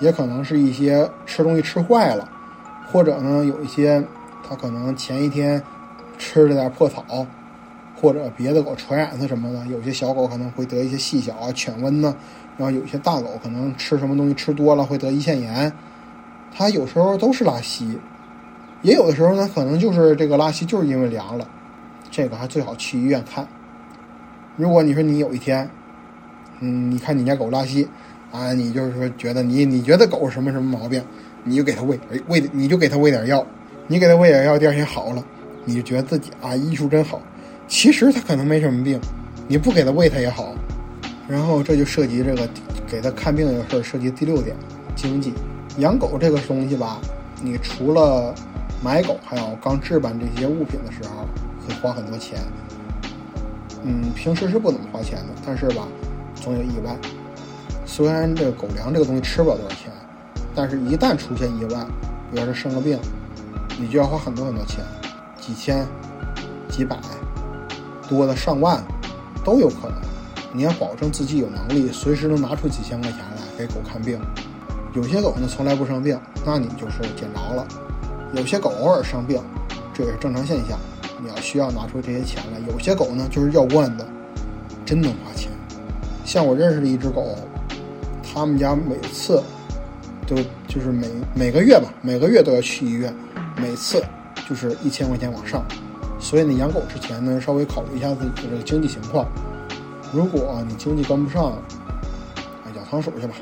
[0.00, 2.28] 也可能是一些吃东西吃坏了，
[2.90, 4.04] 或者呢有一些。
[4.50, 5.62] 它可能前一天
[6.16, 7.04] 吃了点破草，
[7.94, 9.66] 或者别的狗传染它什么的。
[9.66, 12.16] 有些小狗可能会得一些细小啊犬瘟呢，
[12.56, 15.70] 然后有些大狗可能吃什么东西吃多了会得胰腺炎。
[16.50, 17.98] 它有时候都是拉稀，
[18.80, 21.46] 也有的时候呢可能就是这个拉稀就是因为凉了。
[22.10, 23.46] 这个还最好去医院看。
[24.56, 25.68] 如果你说你有一天，
[26.60, 27.86] 嗯，你看你家狗拉稀
[28.30, 31.02] 啊，你就是说觉得你你觉得狗什么什么毛病，
[31.44, 31.98] 你就给它喂
[32.28, 33.46] 喂，你就给它喂点药。
[33.90, 35.24] 你给它喂点药，第二天好了，
[35.64, 37.22] 你就觉得自己啊医术真好。
[37.66, 39.00] 其实它可能没什么病，
[39.46, 40.54] 你不给它喂它也好。
[41.26, 42.46] 然后这就涉及这个
[42.86, 44.54] 给它看病这个事儿，涉及第六点
[44.94, 45.32] 经济。
[45.78, 47.00] 养狗这个东西吧，
[47.42, 48.34] 你除了
[48.82, 51.26] 买狗，还有刚置办这些物品的时候，
[51.66, 52.40] 会花很多钱。
[53.84, 55.88] 嗯，平时是不怎么花钱的，但是吧，
[56.34, 56.94] 总有意外。
[57.88, 59.90] 虽然这个狗粮这个东西吃不了多少钱，
[60.54, 61.86] 但是一旦出现意外，
[62.30, 62.98] 比如说生个病。
[63.80, 64.84] 你就要花很多很多钱，
[65.40, 65.86] 几千、
[66.68, 66.96] 几百，
[68.08, 68.84] 多的上万
[69.44, 69.94] 都有可能。
[70.52, 74.20] 你要保证自己有能力，随时能拿出几千块钱来给狗看病。
[74.94, 77.64] 有些狗呢从来不生病，那你就是捡着了；
[78.34, 79.40] 有些狗偶尔生病，
[79.94, 80.76] 这也是正常现象。
[81.22, 82.58] 你要需要拿出这些钱来。
[82.72, 84.04] 有些狗呢就是要惯的，
[84.84, 85.52] 真能花钱。
[86.24, 87.36] 像我认识的一只狗，
[88.32, 89.42] 他们家每次
[90.26, 93.12] 都就是每每个月吧，每个月都要去医院。
[93.60, 94.00] 每次
[94.48, 95.64] 就是一千块钱往上，
[96.20, 99.26] 所以你养狗之前呢，稍微考虑一下自己的这个经济情况。
[100.12, 101.60] 如果你经济跟不上，
[102.76, 103.34] 养仓鼠去吧。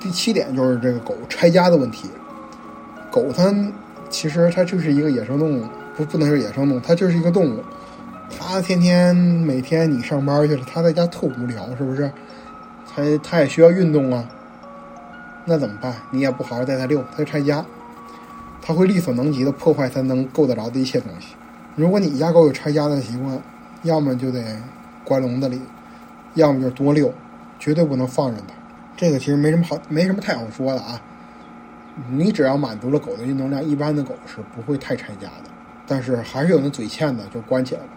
[0.00, 2.08] 第七点就是这个狗拆家的问题。
[3.10, 3.52] 狗它
[4.08, 5.66] 其实它就是一个野生动物，
[5.96, 7.60] 不不能是野生动物，它就是一个动物。
[8.38, 12.08] 它天天每天你上班去了，它在家特无聊，是不是？
[12.98, 14.28] 它它也需要运动啊。
[15.44, 15.94] 那怎么办？
[16.10, 17.64] 你也不好好带它遛，它就拆家。
[18.60, 21.28] 它会力所能及的破坏它能够得着的一切东西。
[21.74, 23.40] 如果你家狗有拆家的习惯，
[23.82, 24.42] 要么就得
[25.04, 25.60] 关笼子里，
[26.34, 27.14] 要么就多遛，
[27.58, 28.54] 绝对不能放任它。
[28.96, 31.00] 这个其实没什么好，没什么太好说的啊。
[32.10, 35.50] 你只要满足了狗的运动量，一般的狗是不会太拆家的。
[35.86, 37.88] 但是还是有那嘴欠的，就关起来了。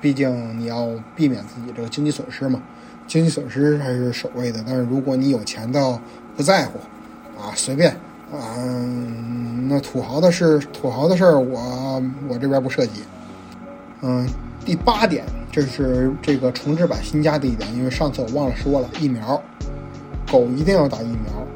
[0.00, 2.60] 毕竟你要避免自己这个经济损失嘛，
[3.08, 4.62] 经济损失还是首位的。
[4.64, 6.00] 但是如果你有钱到
[6.36, 6.78] 不在乎，
[7.36, 7.96] 啊，随便。
[8.30, 13.02] 嗯，那土豪的事，土豪的事儿，我我这边不涉及。
[14.02, 14.28] 嗯，
[14.66, 19.42] 第八点，这是这个重置版新加的一点，因为上次我忘了说了，疫苗，
[20.30, 21.46] 狗一定要打疫苗。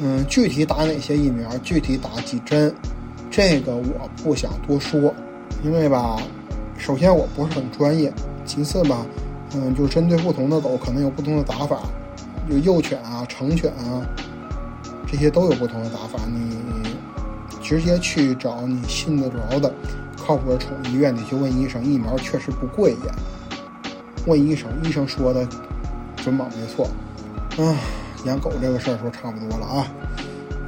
[0.00, 2.74] 嗯，具体打哪些疫苗，具体打几针，
[3.30, 5.14] 这个我不想多说，
[5.62, 6.20] 因为吧，
[6.76, 8.12] 首先我不是很专业，
[8.44, 9.06] 其次吧，
[9.54, 11.80] 嗯，就针对不同的狗，可能有不同的打法。
[12.48, 14.00] 有幼犬啊、成犬啊，
[15.06, 16.18] 这些都有不同的打法。
[16.26, 16.56] 你
[17.62, 19.72] 直接去找你信得着的、
[20.16, 23.12] 靠谱的宠物医院，你去问医生，疫苗确实不贵也。
[24.26, 25.46] 问医生，医生说的
[26.16, 26.88] 准保没错。
[27.62, 27.76] 啊，
[28.24, 29.86] 养狗这个事儿说差不多了啊。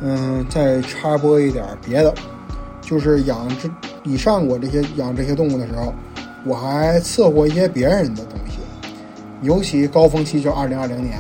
[0.03, 2.15] 嗯，再插播一点别的，
[2.81, 3.71] 就是养这
[4.05, 5.95] 以上我这些养这些动物的时候，
[6.45, 8.60] 我还测过一些别人的东西。
[9.43, 11.19] 尤其高峰期就二零二零年，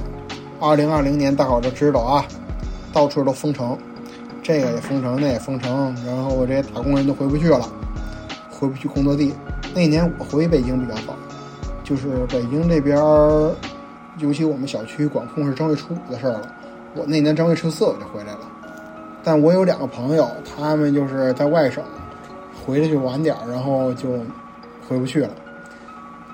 [0.61, 2.25] 二零二零年大伙都知道啊，
[2.93, 3.79] 到处都封城，
[4.43, 7.67] 这个也封城，那也封城，然后我这些打工人都回不去了，
[8.51, 9.35] 回不去工作地。
[9.75, 11.15] 那年我回北京比较早，
[11.83, 12.99] 就是北京这边，
[14.19, 16.43] 尤其我们小区管控是正月初五的事儿了，
[16.95, 18.41] 我那年正月初四我就回来了。
[19.25, 21.83] 但我有两个朋友，他们就是在外省，
[22.67, 24.11] 回来就晚点儿，然后就
[24.87, 25.31] 回不去了，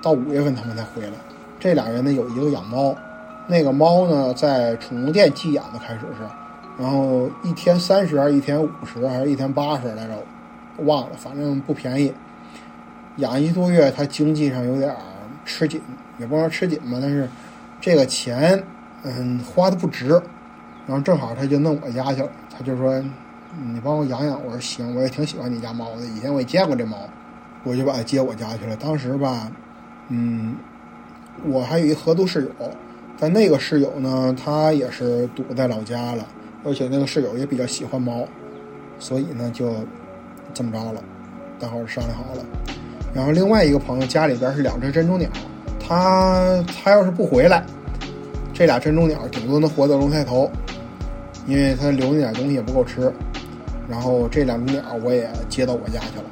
[0.01, 1.13] 到五月份他们才回来。
[1.59, 2.95] 这俩人呢，有一个养猫，
[3.47, 6.23] 那个猫呢在宠物店寄养的，开始是，
[6.81, 10.13] 然后一天三十还是一天五十还是一天八十来着，
[10.83, 12.13] 忘了，反正不便宜。
[13.17, 14.95] 养一个多月，他经济上有点
[15.43, 15.81] 吃紧，
[16.19, 17.27] 也不能说吃紧吧，但是
[17.81, 18.63] 这个钱，
[19.03, 20.21] 嗯，花的不值。
[20.85, 22.29] 然后正好他就弄我家去了。
[22.49, 22.97] 他就说
[23.61, 26.05] ：“你帮我养养。”我说：“行，我也挺喜欢你家猫的。
[26.05, 26.97] 以前我也见过这猫，
[27.63, 28.75] 我就把它接我家去了。
[28.77, 29.51] 当时吧，
[30.07, 30.55] 嗯，
[31.45, 32.71] 我还有一合租室友，
[33.19, 36.25] 但那个室友呢，他也是堵在老家了，
[36.63, 38.27] 而且那个室友也比较喜欢猫，
[38.99, 39.73] 所以呢，就
[40.53, 41.01] 这么着了。
[41.59, 42.43] 大伙儿商量好了。
[43.13, 45.29] 然后另外一个朋友家里边是两只珍珠鸟，
[45.79, 47.65] 他他要是不回来，
[48.53, 50.49] 这俩珍珠鸟顶多能活到龙抬头。
[51.47, 53.09] 因为他留那点东西也不够吃，
[53.87, 56.25] 然后这两只鸟我也接到我家去了。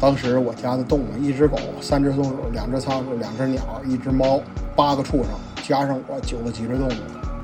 [0.00, 4.40] 当时我家的动物，一只狗，三只松鼠，两只仓鼠，两只鸟，一只猫，
[4.74, 5.30] 八个畜生，
[5.66, 6.92] 加上我九个脊椎动物。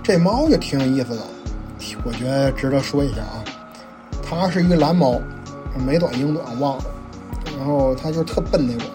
[0.02, 1.22] 这猫就挺有意思的，
[2.04, 3.42] 我觉得值得说一下啊。
[4.22, 5.20] 它是一个蓝猫，
[5.86, 6.84] 美短英短忘了，
[7.56, 8.86] 然后它就特笨那种，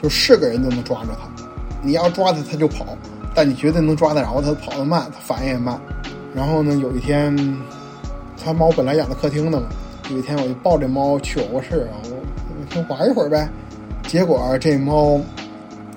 [0.00, 1.28] 就是个人都能抓着它。
[1.82, 2.86] 你要抓它，它就跑，
[3.34, 5.80] 但你绝对能抓得着它，跑得慢，它反应也慢。
[6.34, 7.36] 然后呢，有一天，
[8.42, 9.66] 它猫本来养在客厅的嘛。
[10.10, 12.16] 有一天，我就抱这猫去卧室，然后
[12.70, 13.48] 先玩一会儿呗。
[14.04, 15.20] 结果这猫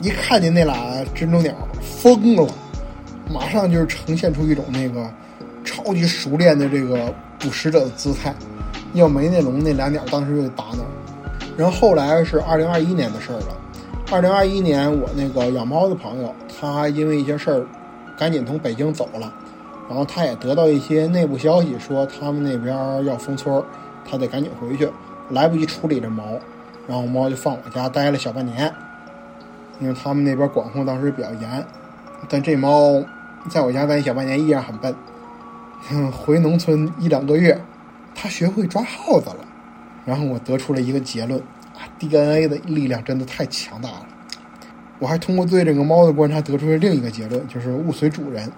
[0.01, 2.47] 一看见那俩珍珠鸟，疯了，
[3.31, 5.09] 马上就是呈现出一种那个
[5.63, 8.33] 超级熟练的这个捕食者的姿态。
[8.93, 10.89] 要没那笼，那俩鸟当时就得打那儿。
[11.57, 13.57] 然后后来是二零二一年的事儿了。
[14.11, 17.65] 二零二一年，我那个养猫的朋友，他因为一些事儿，
[18.17, 19.33] 赶紧从北京走了。
[19.89, 23.63] 然后他也得到一些内部消息，说他们那边要封村
[24.09, 24.87] 他得赶紧回去，
[25.29, 26.23] 来不及处理这猫，
[26.87, 28.71] 然后猫就放我家待了小半年，
[29.79, 31.65] 因为他们那边管控当时比较严，
[32.27, 33.03] 但这猫
[33.49, 34.93] 在我家待小半年依然很笨，
[36.11, 37.59] 回农村一两个月，
[38.13, 39.37] 它学会抓耗子了，
[40.05, 41.41] 然后我得出了一个结论
[41.99, 44.05] ，DNA 的力量真的太强大了，
[44.99, 48.51] 我还通过对这个猫的观察得出了另一个结论，就是物随主人。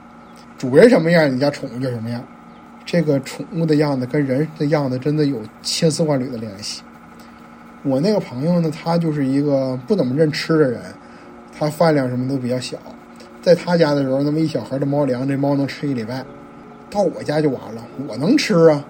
[0.58, 2.24] 主人什么样，你家宠物就什么样。
[2.86, 6.82] 这个宠物的样子跟人的样子真的有千丝万缕的联系。
[7.86, 10.82] 我那个朋友呢，他就是一个不怎么认吃的人，
[11.58, 12.78] 他饭量什么都比较小。
[13.44, 16.26] 在他家的时候，那么一小盒的猫粮，这猫能吃一礼拜。
[16.90, 18.84] 到我家就完了，我能吃啊。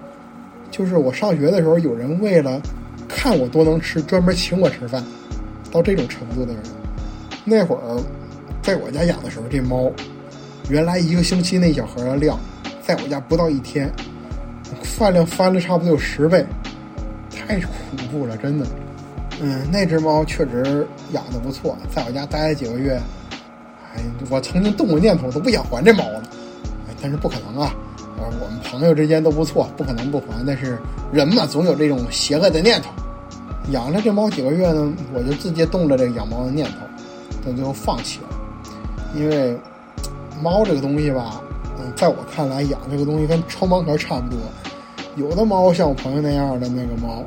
[0.70, 2.60] 就是我上学的时候，有人为了
[3.06, 5.04] 看我多能吃，专门请我吃饭，
[5.70, 6.62] 到这种程度的人。
[7.44, 8.02] 那会儿
[8.62, 9.92] 在我家养的时候，这猫。
[10.70, 12.40] 原来一个星期那小盒的量，
[12.82, 13.92] 在我家不到一天，
[14.82, 16.44] 饭量翻了差不多有十倍，
[17.30, 17.70] 太恐
[18.10, 18.66] 怖了，真的。
[19.40, 23.00] 嗯，那只猫确实养的不错，在我家待了几个月，
[23.94, 26.22] 哎，我曾经动过念头，都不想还这猫了，
[27.00, 27.74] 但是不可能啊，
[28.18, 30.44] 我们朋友之间都不错，不可能不还。
[30.46, 30.78] 但是
[31.12, 32.90] 人嘛，总有这种邪恶的念头。
[33.70, 36.76] 养了这猫几个月呢，我就自己动了这养猫的念头，
[37.44, 38.28] 但最后放弃了，
[39.14, 39.56] 因为。
[40.42, 41.40] 猫这个东西吧，
[41.78, 44.38] 嗯，在我看来养这个东西跟抽盲盒差不多。
[45.14, 47.24] 有的猫像我朋友那样的那个猫，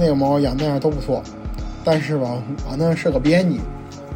[0.00, 1.22] 那个猫养那样都不错。
[1.84, 2.28] 但是吧，
[2.70, 3.60] 我呢是个编辑，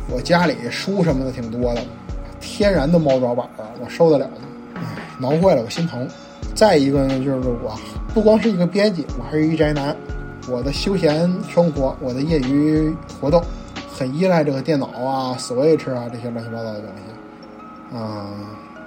[0.09, 1.82] 我家里书什么的挺多的，
[2.41, 4.80] 天然的猫爪板啊，我受得了吗？
[5.18, 6.09] 挠坏了我心疼。
[6.55, 7.78] 再一个呢，就是我
[8.12, 9.95] 不光是一个编辑，我还是一宅男。
[10.49, 13.43] 我的休闲生活，我的业余活动，
[13.91, 17.97] 很依赖这个电脑啊、Switch 啊这些乱七八糟的东西。
[17.97, 18.28] 啊，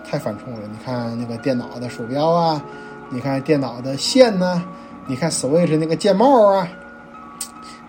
[0.07, 0.59] 太犯冲了！
[0.71, 2.61] 你看那个电脑的鼠标啊，
[3.09, 4.63] 你看电脑的线呢，
[5.07, 6.67] 你看 Switch 那个键帽啊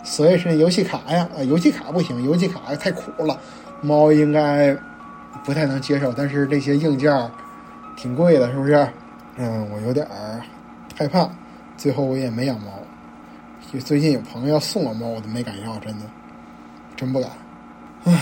[0.08, 3.38] ，Switch 游戏卡呀，啊，游戏卡不行，游戏卡太苦了，
[3.82, 4.74] 猫应该
[5.44, 6.12] 不太能接受。
[6.12, 7.30] 但是这些硬件
[7.96, 8.88] 挺贵的，是不是？
[9.36, 10.06] 嗯，我有点
[10.96, 11.28] 害怕，
[11.76, 12.72] 最后我也没养猫。
[13.70, 16.04] 就最近有朋友要送我猫，我都没敢要，真的，
[16.96, 17.30] 真不敢。
[18.04, 18.18] 唉，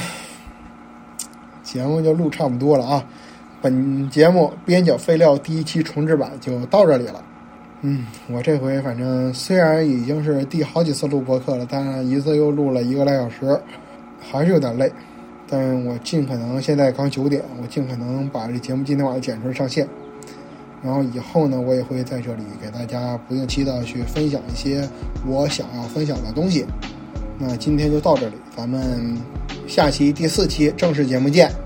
[1.62, 3.04] 节目就录差不多了啊。
[3.62, 7.22] 本节目边角废料第一期重制版就到这里了。
[7.82, 13.60] 嗯，我这回反正虽然已经是第好几次录播客了，但一次又录了一个来小时，
[14.18, 14.90] 还是有点累。
[15.48, 19.86] 但我尽可能，现在刚九点，我尽可能把这节目今天晚上剪出来上线。
[20.82, 24.88] 然后以后呢，我也会在这里给大家不定期的去分享一些
[25.26, 26.64] 我想要分享的东西。
[27.38, 29.16] 那今天就到这里，咱们
[29.68, 31.65] 下期第四期正式节目见。